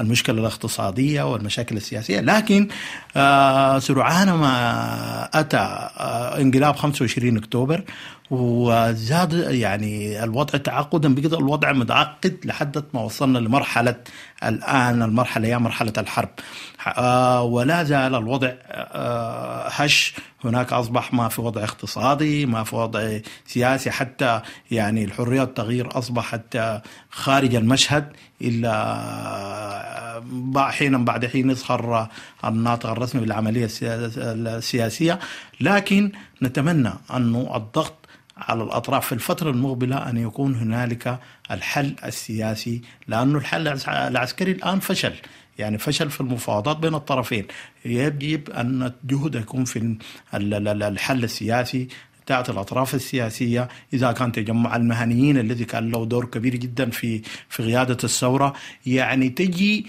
[0.00, 2.20] المشكلة الاقتصادية والمشاكل السياسية.
[2.20, 2.68] لكن
[3.16, 7.84] آه، سرعان ما أتى آه، انقلاب 25 أكتوبر
[8.30, 13.96] وزاد يعني الوضع تعقدا بقي الوضع متعقد لحد ما وصلنا لمرحلة
[14.44, 16.28] الآن المرحلة هي مرحلة الحرب.
[16.86, 18.52] آه، ولا زال الوضع
[19.68, 20.14] هش.
[20.44, 26.56] هناك أصبح ما في وضع اقتصادي ما في وضع سياسي حتى يعني الحرية والتغيير أصبحت
[27.16, 30.22] خارج المشهد إلا
[30.56, 32.08] حينا بعد حين يظهر
[32.44, 35.18] الناطق الرسمي بالعملية السياسية.
[35.60, 37.94] لكن نتمنى أنه الضغط
[38.36, 41.18] على الأطراف في الفترة المقبلة أن يكون هنالك
[41.50, 45.14] الحل السياسي لأنه الحل العسكري الآن فشل.
[45.58, 47.46] يعني فشل في المفاوضات بين الطرفين.
[47.84, 49.96] يجب أن الجهد يكون في
[50.34, 51.88] الحل السياسي
[52.26, 57.62] تأتي الأطراف السياسية إذا كان تجمع المهنيين الذي كان له دور كبير جدا في في
[57.62, 58.52] قيادة الثورة
[58.86, 59.86] يعني تجي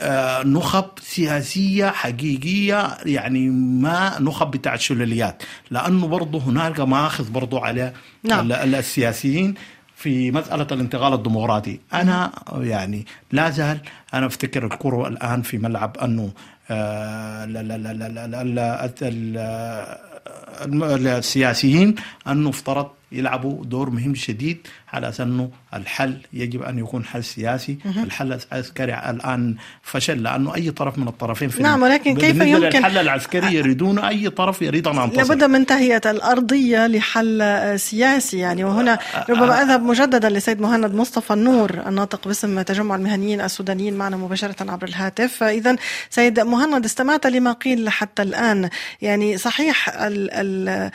[0.00, 7.92] آه، نخب سياسية حقيقية يعني ما نخب بتاع الشلاليات لأنه برضه هناك ماخذ برضه على
[8.24, 8.52] نعم.
[8.52, 9.54] السياسيين
[9.96, 13.78] في مسألة الانتقال الديمقراطي أنا يعني لا زال
[14.14, 16.32] أنا أفتكر الكرة الآن في ملعب أنه
[20.64, 21.94] السياسيين
[22.28, 28.38] أنه افترض يلعبوا دور مهم شديد على انه الحل يجب أن يكون حل سياسي، الحل
[28.52, 33.54] العسكري الآن فشل لأنه أي طرف من الطرفين في نعم ولكن كيف يمكن؟ الحل العسكري
[33.54, 37.40] يريدون أي طرف يريد أن ينتصر لابد من تهيئة الأرضية لحل
[37.80, 38.98] سياسي يعني وهنا
[39.28, 44.88] ربما أذهب مجددا لسيد مهند مصطفى النور الناطق باسم تجمع المهنيين السودانيين معنا مباشرة عبر
[44.88, 45.76] الهاتف، فاذا
[46.10, 48.70] سيد مهند استمعت لما قيل حتى الآن.
[49.02, 50.90] يعني صحيح ال ال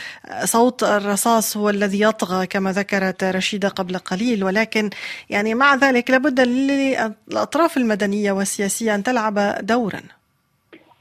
[0.47, 4.89] صوت الرصاص هو الذي يطغى كما ذكرت رشيدة قبل قبل قليل ولكن
[5.29, 10.01] يعني مع ذلك لابد للأطراف المدنية والسياسية أن تلعب دورا.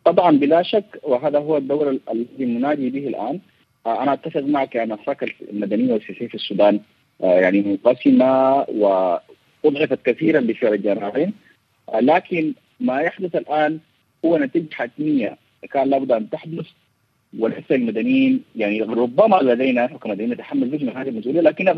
[0.04, 3.40] طبعا بلا شك وهذا هو الدور الذي ننادي به الآن.
[3.86, 6.80] آه، أنا أتفق معك أن الحركة المدنية والسياسية في السودان
[7.22, 11.32] آه، يعني منقسمة وأضعفت كثيرا بفعل الجنرالين
[11.88, 13.78] آه، لكن ما يحدث الآن
[14.24, 15.36] هو نتيجة حتمية
[15.72, 16.66] كان لابد أن تحدث.
[17.38, 21.72] وليس المدنيين يعني ربما لدينا كمدنيين نتحمل جزء من هذه المسؤولية لكن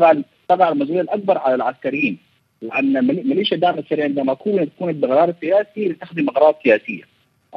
[0.47, 2.17] طبعا المسؤولية الأكبر على العسكريين
[2.61, 7.01] لأن ميليشيا الدعم السريع عندما تكون تكون بقرار سياسي لتخدم اغراض سياسية.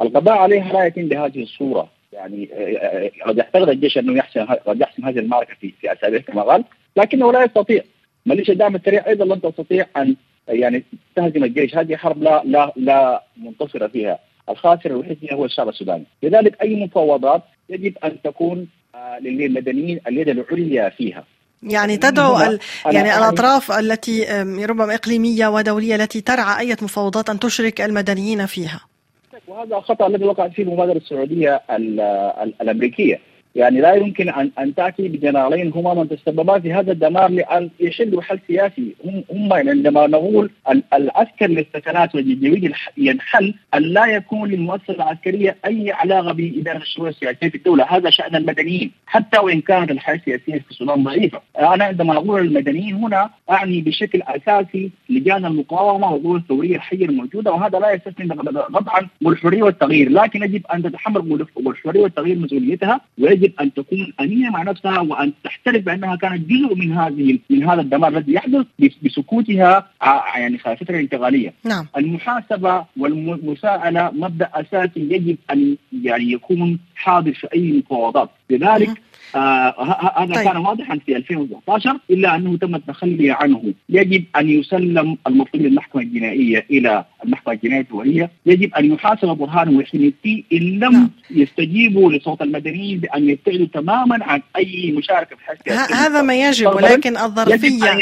[0.01, 4.81] القضاء عليها لا يتم بهذه الصورة يعني آه، آه، قد يعتقد الجيش أنه يحسم قد
[4.81, 6.63] يحسم هذه المعركة في في أسابيع كما قال
[6.97, 7.83] لكنه لا يستطيع.
[8.25, 10.15] ميليشيا الدعم السريع أيضا لن تستطيع ان
[10.47, 10.83] يعني
[11.15, 16.05] تهزم الجيش هذه حرب لا لا لا منتصره فيها الخاسر الوحيد هو الشعب السوداني.
[16.23, 21.23] لذلك أي مفاوضات يجب أن تكون آه، للمدنيين اليد العليا فيها.
[21.63, 22.59] يعني تدعو ال...
[22.85, 24.25] يعني الأطراف التي
[24.65, 28.81] ربما إقليمية ودولية التي ترعى أي مفاوضات أن تشرك المدنيين فيها.
[29.47, 31.61] وهذا الخطا الذي وقعت فيه المبادرة السعودية
[32.61, 33.19] الأمريكية.
[33.55, 38.21] يعني لا يمكن ان أن تأتي بجنرالين هما من تسببا في هذا الدمار لأن يحلوا
[38.21, 38.95] حل سياسي.
[39.05, 40.49] هم هم عندما نقول
[40.93, 47.55] العسكر للسكنات والجويد ينحل أن لا يكون للمؤسسة العسكرية أي علاقة باداره الشؤون السياسية في
[47.55, 47.85] الدولة.
[47.89, 48.91] هذا شأن المدنيين.
[49.05, 51.41] حتى وإن كانت الحياة السياسية في السودان ضعيفة.
[51.59, 57.79] أنا عندما أقول المدنيين هنا أعني بشكل أساسي لجان المقاومة والقوى الثورية الحية الموجودة وهذا
[57.79, 58.33] لا يستثني
[58.73, 60.09] قطعا والحريه والتغيير.
[60.09, 65.33] لكن يجب أن تتحمل والحريه والتغيير مسؤوليتها ويجب يجب أن تكون امينه مع نفسها وأن
[65.43, 68.65] تحترف بأنها كانت جزء من هذه من هذا الدمار الذي يحدث
[69.03, 69.89] بسكوتها
[70.35, 71.53] يعني الفترة الانتقالية.
[71.63, 71.87] نعم.
[71.97, 80.33] المحاسبة والمساءلة مبدأ أساسي يجب أن يعني يكون حاضر في أي مفاوضات، لذلك آه هذا
[80.35, 80.43] طيب.
[80.43, 86.65] كان واضحا في 2019 إلا أنه تم التخلي عنه، يجب أن يسلم المطلوب للمحكمه الجنائية
[86.71, 91.09] إلى المحكمة الجنائية الدولية، يجب أن يحاسب برهان وحميتي إن لم نعم.
[91.31, 97.17] يستجيبوا لصوت المدنيين بأن يبتعدوا تماما عن أي مشاركة في الحركه هذا ما يجب ولكن
[97.17, 98.01] الظرفيه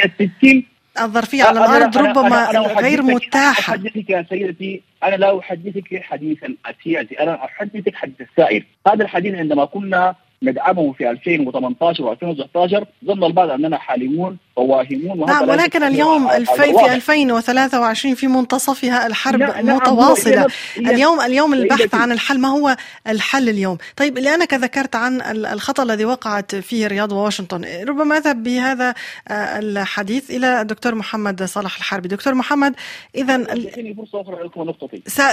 [1.01, 3.73] الظرفية على الأرض ربما أنا أنا غير متاحة.
[3.73, 6.37] أحدثك يا سيدتي أنا لا أحدثك حديث
[6.69, 13.49] السياسي أنا أحدثك حديث السائر هذا الحديث عندما كنا ندعمه في 2018 و2019 ظن البعض
[13.49, 20.47] أننا حالمون وواهمون نعم ولكن اليوم الفي في 2023 في منتصفها الحرب نعم متواصلة.
[20.77, 22.75] اليوم اليوم البحث عن الحل ما هو
[23.07, 28.93] الحل اليوم؟ طيب لانك ذكرت عن الخطأ الذي وقعت فيه رياض وواشنطن ربما أذهب بهذا
[29.27, 32.07] آه، الحديث إلى الدكتور محمد صالح الحربي.
[32.07, 32.75] دكتور محمد
[33.15, 33.47] إذا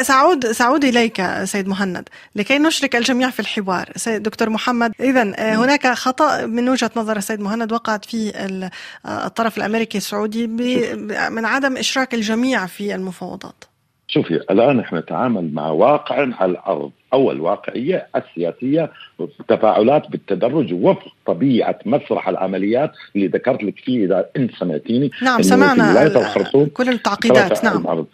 [0.03, 3.89] سأعود سأعود إليك سيد مهند لكي نشرك الجميع في الحوار.
[3.97, 5.23] سيد دكتور محمد إذا
[5.55, 8.33] هناك خطأ من وجهة نظر السيد مهند وقعت فيه
[9.07, 10.47] الطرف الأمريكي السعودي
[11.31, 13.65] من عدم إشراك الجميع في المفاوضات.
[14.09, 18.91] شوفي الآن إحنا نتعامل مع واقع على الأرض أو الواقعيه السياسية
[19.49, 26.09] تفاعلات بالتدرج وفق طبيعة مسرح العمليات اللي ذكرت لك فيه إذا أنت سمعتيني نعم سمعنا
[26.73, 28.07] كل التعقيدات نعم.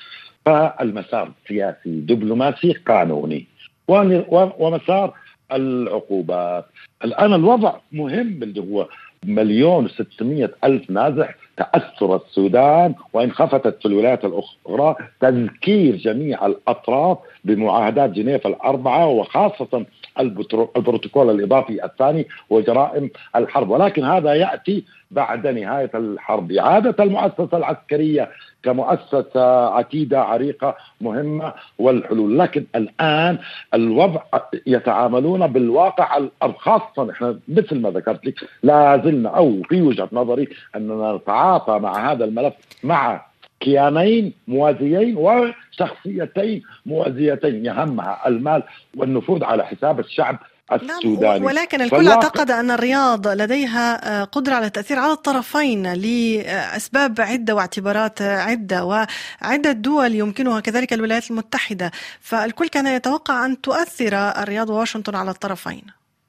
[0.44, 3.46] فالمسار سياسي دبلوماسي قانوني
[3.88, 5.14] ومسار
[5.56, 6.64] العقوبات.
[7.04, 8.88] الآن الوضع مهم اللي هو
[9.24, 18.10] مليون وستمية ألف نازح تأثر السودان وإن خفتت في الولايات الأخرى تذكير جميع الأطراف بمعاهدات
[18.10, 19.84] جنيف الأربعة وخاصة
[20.20, 23.70] البروتوكول الإضافي الثاني وجرائم الحرب.
[23.70, 26.52] ولكن هذا يأتي بعد نهاية الحرب.
[26.52, 28.28] إعادة المؤسسة العسكرية
[28.62, 32.38] كمؤسسة عتيدة عريقة مهمة والحلول.
[32.38, 33.38] لكن الآن
[33.74, 34.20] الوضع
[34.66, 36.20] يتعاملون بالواقع
[36.58, 41.10] خاصة إحنا مثل ما ذكرت لك لا زلنا أو في وجهة نظري أننا
[41.56, 43.26] نتعاطى مع هذا الملف مع
[43.60, 48.62] كيانين موازيين وشخصيتين موازيتين يهمها المال
[48.96, 50.38] والنفوذ على حساب الشعب
[50.72, 51.38] السوداني.
[51.38, 58.22] نعم ولكن الكل اعتقد أن الرياض لديها قدرة على التأثير على الطرفين لأسباب عدة واعتبارات
[58.22, 61.90] عدة وعدة دول يمكنها كذلك الولايات المتحدة.
[62.20, 65.82] فالكل كان يتوقع أن تؤثر الرياض وواشنطن على الطرفين.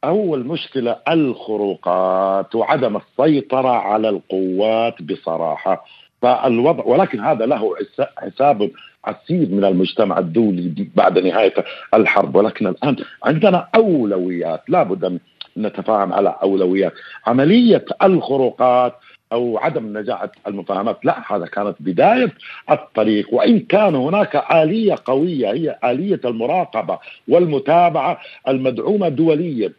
[0.04, 5.86] أول مشكلة الخروقات وعدم السيطرة على القوات بصراحة.
[6.22, 7.76] فالوضع ولكن هذا له
[8.18, 8.72] حساب
[9.06, 11.54] عسير من المجتمع الدولي بعد نهاية
[11.94, 12.36] الحرب.
[12.36, 14.64] ولكن الآن عندنا أولويات.
[14.68, 15.20] لابد أن
[15.58, 16.94] نتفاهم على أولويات.
[17.28, 18.94] عملية الخروقات
[19.32, 22.34] أو عدم نجاح المفاهمات لا هذا كانت بداية
[22.72, 23.34] الطريق.
[23.34, 29.74] وإن كان هناك آلية قوية هي آلية المراقبة والمتابعة المدعومة دوليا.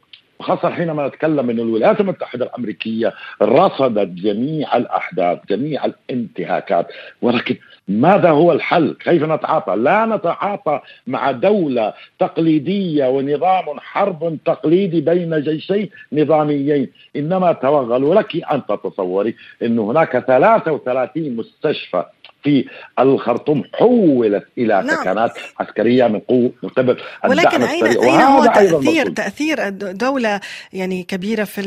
[0.45, 6.87] خاصة حينما نتكلم أن الولايات المتحدة الأمريكية رصدت جميع الأحداث جميع الانتهاكات.
[7.23, 7.57] ولكن
[7.89, 15.91] ماذا هو الحل؟ كيف نتعاطى؟ لا نتعاطى مع دولة تقليدية ونظام حرب تقليدي بين جيشين
[16.13, 16.89] نظاميين.
[17.17, 22.05] إنما توغلوا لك أن تتصوري أن هناك 33 مستشفى
[22.45, 22.65] في
[22.99, 24.89] الخرطوم حولت إلى نعم.
[24.89, 26.97] سكنات عسكرية من قوة من قبل
[27.29, 30.41] ولكن اين أين هو تاثير تأثير دولة
[30.73, 31.63] يعني كبيرة في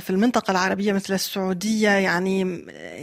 [0.00, 2.44] في المنطقة العربية مثل السعودية يعني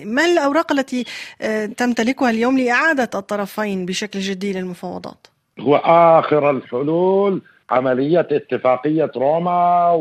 [0.05, 1.05] ما الأوراق التي
[1.41, 5.27] آه، تمتلكها اليوم لإعادة الطرفين بشكل جدي للمفاوضات؟
[5.59, 9.91] هو آخر الحلول عملية اتفاقية روما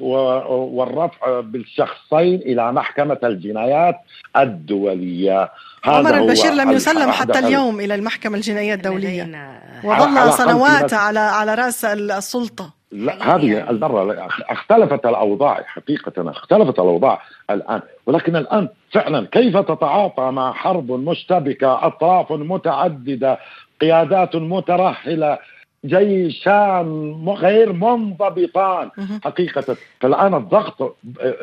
[0.00, 3.96] والرفع بالشخصين إلى محكمة الجنايات
[4.36, 5.50] الدولية.
[5.84, 9.50] عمر البشير لم يسلم حتى اليوم إلى المحكمة الجنائية الدولية.
[9.84, 12.76] وظل سنوات على على رأس السلطة.
[12.92, 17.80] لا هذه المرة اختلفت الأوضاع حقيقة اختلفت الأوضاع الآن.
[18.06, 23.38] ولكن الآن فعلا كيف تتعاطى مع حرب مشتبكة أطراف متعددة
[23.80, 25.38] قيادات مترهلة
[25.86, 28.90] جيشان غير منضبطان.
[29.24, 30.96] حقيقة فالآن الضغط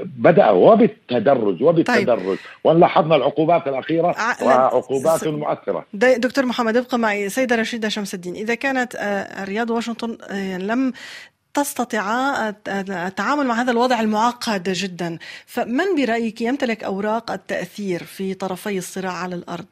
[0.03, 2.25] بدأ وبالتدرج وبالتدرج.
[2.25, 2.38] طيب.
[2.63, 5.27] ونلاحظنا العقوبات الأخيرة وعقوبات س...
[5.27, 5.86] مؤثرة.
[5.93, 7.29] دكتور محمد ابقى معي.
[7.29, 10.93] سيدة رشيدة شمس الدين إذا كانت آه، رياض واشنطن آه، لم
[11.53, 12.03] تستطيع
[13.08, 19.36] التعامل مع هذا الوضع المعقد جدا فمن برأيك يمتلك أوراق التأثير في طرفي الصراع على
[19.36, 19.65] الأرض؟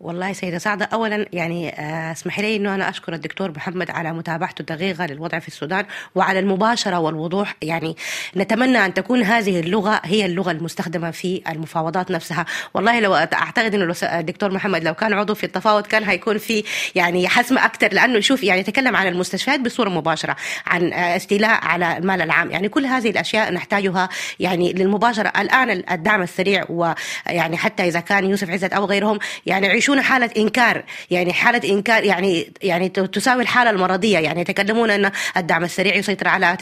[0.00, 4.60] والله سيدة سعدة أولا يعني آه، اسمح لي أنه أنا أشكر الدكتور محمد على متابعته
[4.60, 5.84] الدقيقة للوضع في السودان
[6.14, 7.56] وعلى المباشرة والوضوح.
[7.62, 7.96] يعني
[8.36, 12.46] نتمنى أن تكون هذه اللغة هي اللغة المستخدمة في المفاوضات نفسها.
[12.74, 17.28] والله لو أعتقد أنه الدكتور محمد لو كان عضو في التفاوض كان هيكون في يعني
[17.28, 20.36] حسم أكثر لأنه شوف يعني تكلم عن المستشفيات بصورة مباشرة
[20.66, 22.50] عن آه، استيلاء على المال العام.
[22.50, 24.08] يعني كل هذه الأشياء نحتاجها
[24.38, 25.32] يعني للمباشرة.
[25.40, 30.30] الآن الدعم السريع ويعني حتى إذا كان يوسف عزت أو غيرهم يعني يعيشون يعيشون حالة
[30.36, 36.28] إنكار يعني حالة إنكار يعني يعني تساوي الحالة المرضية يعني يتكلمون أن الدعم السريع يسيطر
[36.28, 36.56] على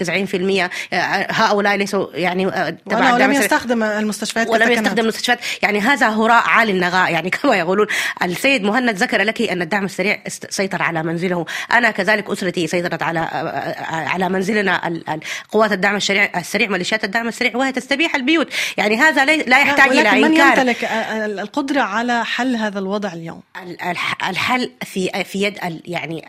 [0.93, 0.95] 90%
[1.31, 2.51] هؤلاء ليسوا يعني
[2.91, 5.39] تبع ولم يستخدم المستشفيات ولم يستخدم المستشفيات.
[5.63, 7.87] يعني هذا هراء عالي النغاء يعني كما يقولون.
[8.23, 11.47] السيد مهند ذكر لك أن الدعم السريع سيطر على منزله.
[11.73, 13.19] أنا كذلك أسرتي سيطرت على
[13.89, 15.01] على منزلنا
[15.51, 18.49] قوات الدعم السريع السريع ميليشيات الدعم السريع وهي تستبيح البيوت.
[18.77, 20.85] يعني هذا لا يحتاج إلى إنكار من يمتلك
[21.41, 23.43] القدرة على حل هذا الوضع اليوم؟
[24.29, 26.25] الحل في في يد يعني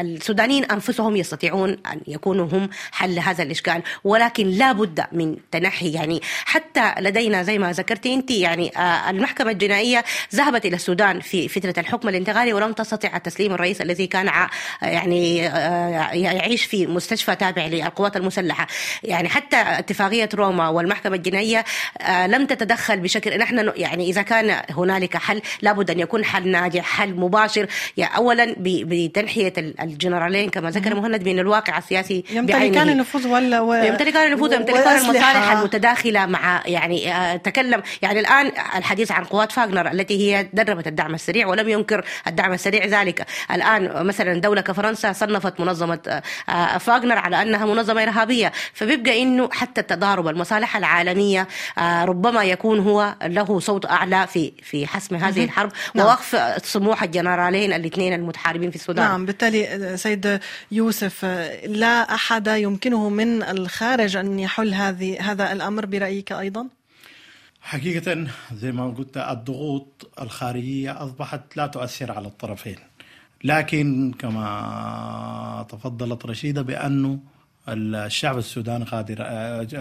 [0.00, 6.20] السودانيين أنفسهم يستطيعون أن يكونوا هم حل هذا الإشكال ولكن لا بد من تنحي يعني
[6.44, 10.04] حتى لدينا زي ما ذكرتي أنت يعني آه، المحكمة الجنائية
[10.34, 14.30] ذهبت إلى السودان في فترة الحكم الانتقالي ولم تستطع تسليم الرئيس الذي كان
[14.82, 18.66] يعني آه، يعيش في مستشفى تابع للقوات المسلحة
[19.02, 21.64] يعني حتى اتفاقية روما والمحكمة الجنائية
[22.00, 26.84] آه، لم تتدخل بشكل نحن يعني إذا كان هنالك حل لابد أن يكون حل ناجح
[26.84, 27.66] حل مباشر.
[27.96, 33.74] يعني اولا بتنحية الجنرالين كما ذكر مهند من الواقع السياسي يمتلكان النفوذ ولا و...
[33.74, 37.82] يمتلكان النفوذ يمتلكان المصالح المتداخلة مع يعني آه، تكلم.
[38.02, 42.86] يعني الآن الحديث عن قوات فاغنر التي هي دربت الدعم السريع ولم ينكر الدعم السريع
[42.86, 43.26] ذلك.
[43.50, 48.52] الآن مثلا دولة كفرنسا صنفت منظمة آه، آه، فاغنر على أنها منظمة إرهابية.
[48.74, 51.48] فبيبقى إنه حتى تضارب المصالح العالمية
[52.04, 55.72] ربما يكون هو له صوت أعلى في في حسم هذه الحرب.
[56.02, 56.08] نعم.
[56.10, 60.40] ووقف سموح الجنرالين الاثنين المتحاربين في السودان نعم بالتالي سيد
[60.72, 61.24] يوسف
[61.66, 66.66] لا أحد يمكنه من الخارج أن يحل هذه هذا الأمر برأيك أيضا؟
[67.62, 72.76] حقيقة زي ما قلت الضغوط الخارجية أصبحت لا تؤثر على الطرفين
[73.44, 77.18] لكن كما تفضلت رشيدة بأنه
[77.68, 79.16] الشعب السوداني قادر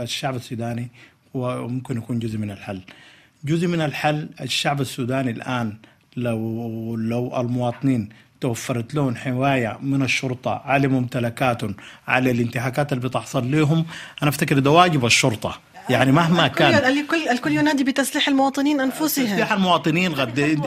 [0.01, 0.91] الشعب السوداني
[1.35, 2.81] هو ممكن يكون جزء من الحل
[3.45, 5.77] جزء من الحل الشعب السوداني الآن
[6.17, 8.09] لو لو المواطنين
[8.41, 11.75] توفرت لهم حماية من الشرطة على ممتلكاتهم
[12.07, 13.85] على الانتهاكات اللي بتحصل لهم
[14.21, 15.59] أنا أفتكر ده واجب الشرطة.
[15.89, 16.73] يعني مهما كان.
[16.73, 19.25] الكل الكل ينادي بتسليح المواطنين أنفسهم.
[19.25, 20.61] تسليح المواطنين غد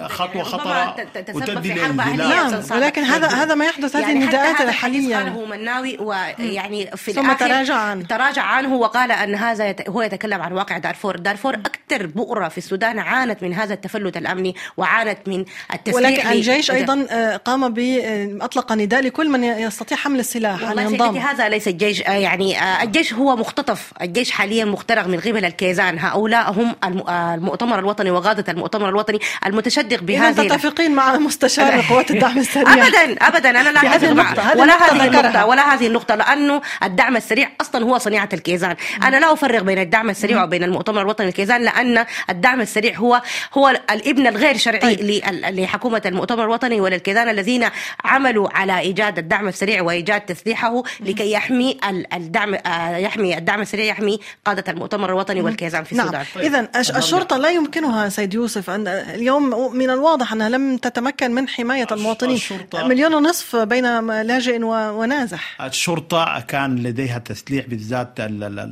[0.00, 0.96] خطوة خطرة
[1.34, 7.12] وتدي نعم ولكن هذا هذا ما يحدث هذه يعني النداءات حاليا قاله مناوي ويعني في
[7.12, 8.04] ثم تراجع عنه.
[8.04, 11.16] تراجع عنه وقال أن هذا هو يتكلم عن واقع دارفور.
[11.16, 15.44] دارفور أكثر بؤرة في السودان عانت من هذا التفلت الأمني وعانت من
[15.74, 20.64] التسليح ولكن الجيش أيضا آه، قام ب آه، أطلق نداء لكل من يستطيع حمل السلاح.
[20.64, 21.16] على ينضم.
[21.16, 23.92] هذا ليس الجيش آه، يعني الجيش هو مختطف.
[24.02, 25.98] الجيش حاليا مخترق من قبل الكيزان.
[25.98, 26.76] هؤلاء هم
[27.08, 32.72] المؤتمر الوطني وغادة المؤتمر الوطني المتشدق بهذه متفقين مع مستشار قوات الدعم السريع.
[32.72, 33.50] ابدا ابدا.
[33.50, 37.98] أنا لا أتفق مع ولا هذه النقطة ولا هذه النقطة لأنه الدعم السريع أصلا هو
[37.98, 38.76] صناعة الكيزان.
[39.02, 43.22] أنا لا أفرق بين الدعم السريع وبين المؤتمر الوطني الكيزان لأن الدعم السريع هو
[43.54, 45.22] هو الابن الغير شرعي طيب.
[45.50, 47.68] لحكومة المؤتمر الوطني وللكيزان الذين
[48.04, 51.78] عملوا على إيجاد الدعم السريع وإيجاد تسليحه لكي يحمي
[52.14, 56.06] الدعم آه، يحمي الدعم السريع يحمي قادة المؤتمر الوطني والكيزان في نعم.
[56.06, 56.26] السودان.
[56.36, 56.44] نعم.
[56.44, 58.70] إذا الشرطة لا يمكنها سيد يوسف.
[58.70, 62.40] أن اليوم من الواضح أنها لم تتمكن من حماية المواطنين.
[62.74, 65.62] مليون ونصف بين لاجئ ونازح.
[65.62, 68.18] الشرطة كان لديها تسليح بالذات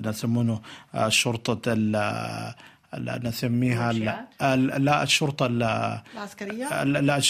[0.06, 0.60] يسمونه
[1.08, 1.74] شرطة
[2.98, 3.92] نسميها
[4.78, 7.20] لا الشرطة العسكرية؟ لا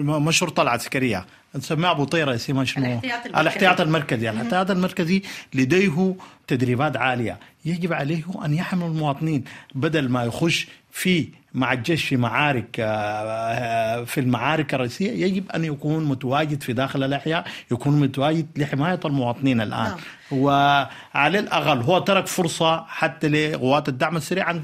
[0.00, 1.26] ما الشرطة العسكرية.
[1.54, 5.22] نسميها أبو طيرة اسمها شنو؟ الاحتياط المركزي الاحتياط المركزي الاحتياط المركزي
[5.54, 6.14] لديه
[6.46, 9.44] تدريبات عالية يجب عليه أن يحمل المواطنين
[9.74, 15.64] بدل ما يخش في مع الجيش في معارك آه، آه، في المعارك الرئيسية يجب أن
[15.64, 19.98] يكون متواجد في داخل الأحياء يكون متواجد لحماية المواطنين الآن نعم.
[20.32, 24.62] وعلى الأقل هو ترك فرصة حتى لقوات الدعم السريع أن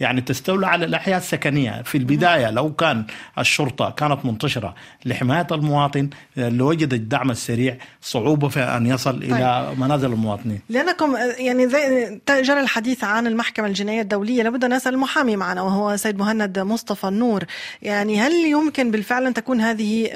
[0.00, 3.04] يعني تستولى على الأحياء السكنية في البداية لو كان
[3.38, 4.74] الشرطة كانت منتشرة
[5.04, 9.34] لحماية المواطن لوجد الدعم السريع صعوبة في أن يصل طيب.
[9.34, 14.94] إلى منازل المواطنين لأنكم يعني زي جرى الحديث عن المحكمة الجنائية الدولية لابد أن نسال
[14.94, 17.44] المحامي معنا وهو سيد مهند مصطفى النور
[17.82, 20.08] يعني هل يمكن بالفعل أن تكون هذه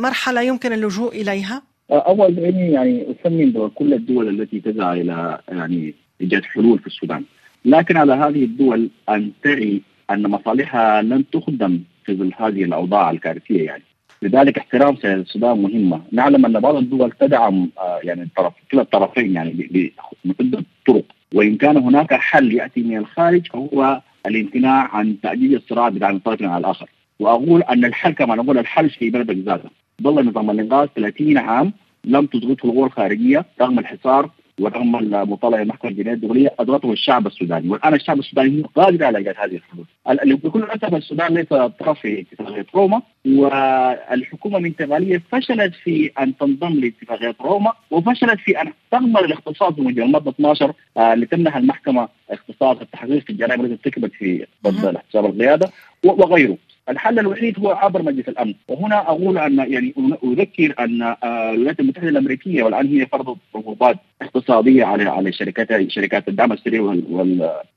[0.00, 6.44] مرحلة يمكن اللجوء إليها؟ أول يعني يعني اثمن كل الدول التي تسعى إلى يعني إيجاد
[6.44, 7.24] حلول في السودان.
[7.64, 13.66] لكن على هذه الدول أن تعي أن مصالحها لن تخدم في ظل هذه الأوضاع الكارثية
[13.66, 13.82] يعني.
[14.22, 19.34] لذلك احترام سياسه السودان مهمة، نعلم أن بعض الدول تدعم آه، يعني الطرف كلا الطرفين
[19.34, 19.92] يعني
[20.24, 21.04] بعده طرق.
[21.34, 26.58] وإن كان هناك حل يأتي من الخارج فهو الامتناع عن تاجيل الصراع بدعم الطرف على
[26.58, 26.88] الآخر،
[27.20, 29.68] وأقول أن الحل كما نقول الحل في بلدك ذاته،
[30.02, 31.72] ظل نظام الانقاذ 30 عام
[32.04, 34.30] لم تضغطه القوى الخارجية رغم الحصار
[34.60, 39.56] ورغم المطالعة المحكمه الجنائيه الدولية اضغطه الشعب السوداني والان الشعب السوداني قادر على إيجاد هذه
[39.56, 40.36] الحلول.
[40.36, 47.34] بكل أسف السودان ليس طرف في اتفاقيه روما والحكومة الانتقالية فشلت في أن تنضم لاتفاقيه
[47.40, 53.30] روما وفشلت في أن تغمر الاختصاص بموجب الماده 12 آه لتمنح المحكمة اختصاص التحقيق في
[53.30, 55.70] الجرائم التي ارتكبت في ضد الاحتساب القيادة
[56.04, 56.56] وغيره.
[56.88, 58.54] الحل الوحيد هو عبر مجلس الأمن.
[58.68, 61.16] وهنا أقول أن يعني أذكر أن آه،
[61.50, 66.96] الولايات المتحدة الأمريكية والآن هي فرضت عقوبات اقتصادية على على شركات شركات الدعم السريع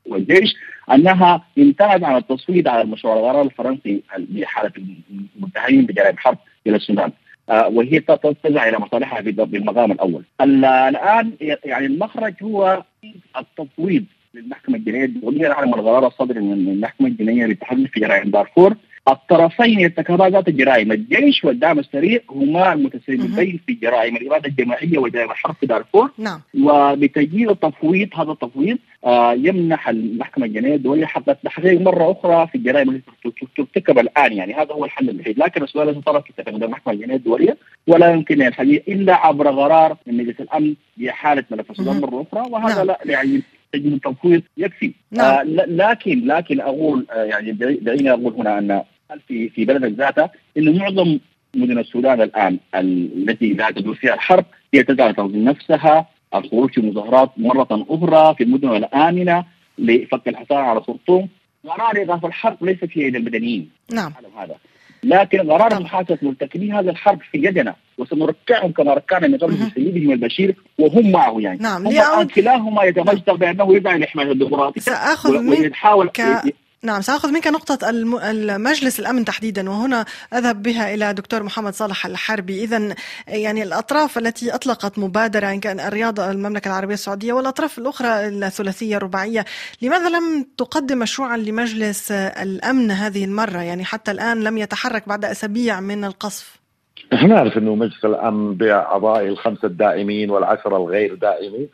[0.05, 0.55] والجيش
[0.91, 4.71] أنها امتنعت عن التصويت على المشروع القرار الفرنسي بحالة
[5.37, 6.37] المتهمين بجرائم حرب
[6.67, 7.11] إلى السودان.
[7.49, 10.23] آه، وهي تنتزع إلى مصالحها بالمقام الأول.
[10.41, 11.31] الآن
[11.65, 12.83] يعني المخرج هو
[13.37, 14.03] التفويض
[14.33, 18.75] للمحكمة الجنائية الدوليه على القرار الصادر من المحكمة الجنائية للتحدث في جرائم دارفور.
[19.07, 20.91] الطرفين يرتكبا ذات الجرائم.
[20.91, 26.11] الجيش والدعم السريع هما المتسببين في جرائم الإبادة الجماعية وجرائم الحرب في دارفور.
[26.17, 26.41] نعم.
[26.63, 32.89] وبتجديد التفويض هذا التفويض آه يمنح المحكمة الجنائية الدولية حق التحقيق مرة أخرى في الجرائم
[32.89, 34.33] التي ترتكب الآن.
[34.33, 35.39] يعني هذا هو الحل الوحيد.
[35.39, 40.17] لكن السؤال الذي طرح عند المحكمة الجنائية الدولية ولا يمكن الحقيقة إلا عبر قرار من
[40.17, 42.51] مجلس الأمن بإحالة ملف السودان مرة أخرى.
[42.51, 42.87] وهذا نعم.
[42.87, 43.41] لا يعني
[43.73, 44.91] تجد التفويض يكفي.
[45.11, 45.25] نعم.
[45.25, 47.51] آه لكن لكن أقول آه يعني
[47.81, 48.81] دعيني أقول هنا أن
[49.27, 51.19] في في بلدك ذاته انه معظم
[51.55, 56.05] مدن السودان الآن التي لا تدور فيها الحرب هي تسعى لتنظيم نفسها.
[56.35, 59.45] الخروج في مظاهرات مرة أخرى في المدن الآمنة
[59.77, 61.29] لفك الحصار على خرطوم.
[61.67, 63.69] قرار ايقاف الحرب ليس في يد المدنيين.
[63.91, 64.13] نعم.
[64.37, 64.55] هذا.
[65.03, 67.75] لكن قرار محاسبة مرتكبي هذا الحرب في يدنا.
[67.97, 70.55] وسنركعهم كما ركعنا من قبل سيدهم البشير.
[70.77, 71.59] وهم معه يعني.
[71.59, 71.87] نعم.
[71.87, 74.81] هم كلاهما يتمجد بأنه يدعي لحماية الديمقراطية.
[74.81, 75.71] سأخذ منك
[76.11, 76.21] ك...
[76.85, 77.89] نعم سأخذ منك نقطة
[78.29, 82.63] المجلس الأمن تحديدا وهنا أذهب بها إلى دكتور محمد صالح الحربي.
[82.63, 82.95] إذا
[83.27, 89.45] يعني الأطراف التي أطلقت مبادرة إن كان الرياض المملكة العربية السعودية والأطراف الأخرى الثلاثية الرباعية
[89.81, 95.79] لماذا لم تقدم مشروعا لمجلس الأمن هذه المرة؟ يعني حتى الآن لم يتحرك بعد أسابيع
[95.79, 96.55] من القصف.
[97.13, 101.69] نحن نعرف أنه مجلس الأمن بأعضائه الخمسة الدائمين والعشرة الغير دائمين.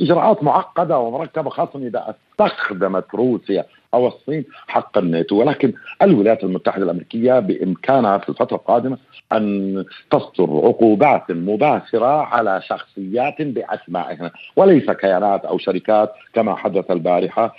[0.00, 3.64] إجراءات معقدة ومركبة خاصه إذا استخدمت روسيا.
[3.94, 5.36] أو الصين حق الناتو.
[5.36, 5.72] ولكن
[6.02, 8.98] الولايات المتحدة الأمريكية بإمكانها في الفترة القادمة
[9.32, 17.54] أن تصدر عقوبات مباشرة على شخصيات باسمائها وليس كيانات أو شركات كما حدث البارحة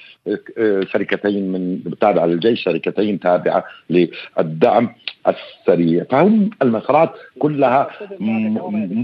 [0.91, 4.95] شركتين من تابعه للجيش شركتين تابعة للدعم
[5.27, 6.03] السريع.
[6.03, 7.89] فهم المسارات كلها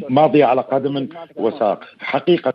[0.09, 1.83] ماضية على قدم وساق.
[1.99, 2.53] حقيقة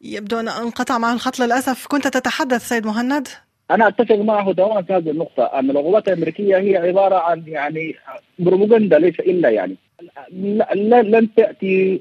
[0.00, 1.86] يبدو أن أنقطع معه الخط للأسف.
[1.86, 3.28] كنت تتحدث سيد مهند؟
[3.70, 7.96] أنا أتفق معه تماما في هذه النقطة أن العقوبات الأمريكية هي عبارة عن يعني
[8.38, 9.76] بروباغندا ليس إلا يعني.
[11.02, 12.00] لن تأتي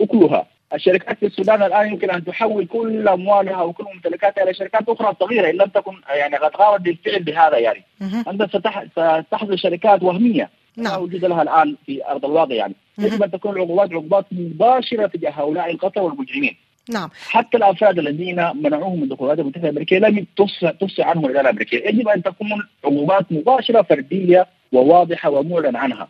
[0.00, 0.46] أكلها.
[0.74, 5.50] الشركات في السودان الآن يمكن أن تحول كل أموالها وكل ممتلكاتها إلى شركات أخرى صغيرة
[5.50, 7.84] إن لم تكن يعني قد قامت بالفعل بهذا يعني.
[8.28, 10.50] أنت ستحدث شركات وهمية.
[10.76, 10.92] نعم.
[10.92, 12.74] لا وجود لها الآن في أرض الواقع يعني.
[12.98, 16.56] يجب أن تكون العقوبات عقوبات مباشرة تجاه هؤلاء القتله والمجرمين.
[16.90, 20.26] نعم حتى الأفراد الذين منعوهم من دخول الولايات المتحده الأمريكية لم
[20.80, 22.48] تفصح عنهم الاداره الامريكيه، يجب أن تكون
[22.84, 26.08] عقوبات مباشرة فردية وواضحة ومعلن عنها.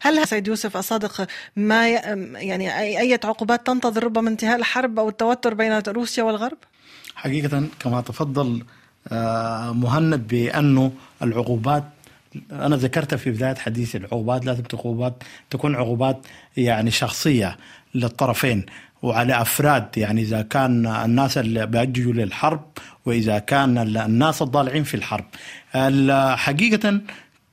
[0.00, 5.78] هل سيد يوسف الصادق ما يعني اي عقوبات تنتظر ربما انتهاء الحرب أو التوتر بين
[5.88, 6.58] روسيا والغرب؟
[7.14, 8.62] حقيقة كما تفضل
[9.12, 10.92] آه، مهند بانه
[11.22, 11.84] العقوبات
[12.52, 15.14] أنا ذكرت في بداية حديثي العقوبات لازم عقوبات
[15.50, 17.56] تكون عقوبات يعني شخصية
[17.94, 18.66] للطرفين
[19.02, 19.86] وعلى أفراد.
[19.96, 22.62] يعني إذا كان الناس اللي بيجوا للحرب
[23.06, 25.24] وإذا كان الناس الضالعين في الحرب.
[26.36, 27.00] حقيقة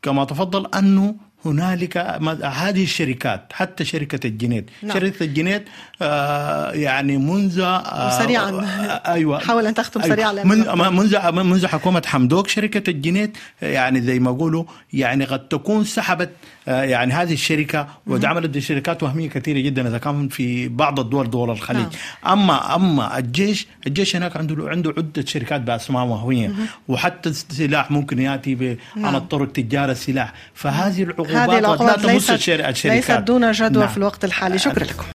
[0.01, 1.97] كما تفضل أنه هنالك
[2.43, 4.69] هذه الشركات حتى شركة الجنيد.
[4.83, 4.93] نعم.
[4.99, 5.63] شركة الجنيد
[6.01, 9.39] آه يعني منذ آه سريعا آه أيوة.
[9.39, 10.15] حاول أن تختم أيوة.
[10.15, 15.83] سريعا منذ منذ منذ حكومة حمدوك شركة الجنيد يعني زي ما يقولوا يعني قد تكون
[15.83, 16.29] سحبت
[16.69, 21.81] يعني هذه الشركة وعملت شركات وهمية كثيرة جدا إذا كان في بعض الدول دول الخليج.
[21.81, 22.39] نعم.
[22.39, 26.51] أما أما الجيش الجيش هناك عنده عنده عدة شركات بأسماء وهمية.
[26.87, 29.05] وحتى السلاح ممكن يأتي نعم.
[29.05, 30.33] عن الطرق تجار السلاح.
[30.53, 32.85] فهذه العقوبات هذه العقوبات لا تمس الشركات.
[32.85, 33.91] ليست دون جدوى نعم.
[33.91, 34.57] في الوقت الحالي.
[34.57, 35.05] شكرا لكم.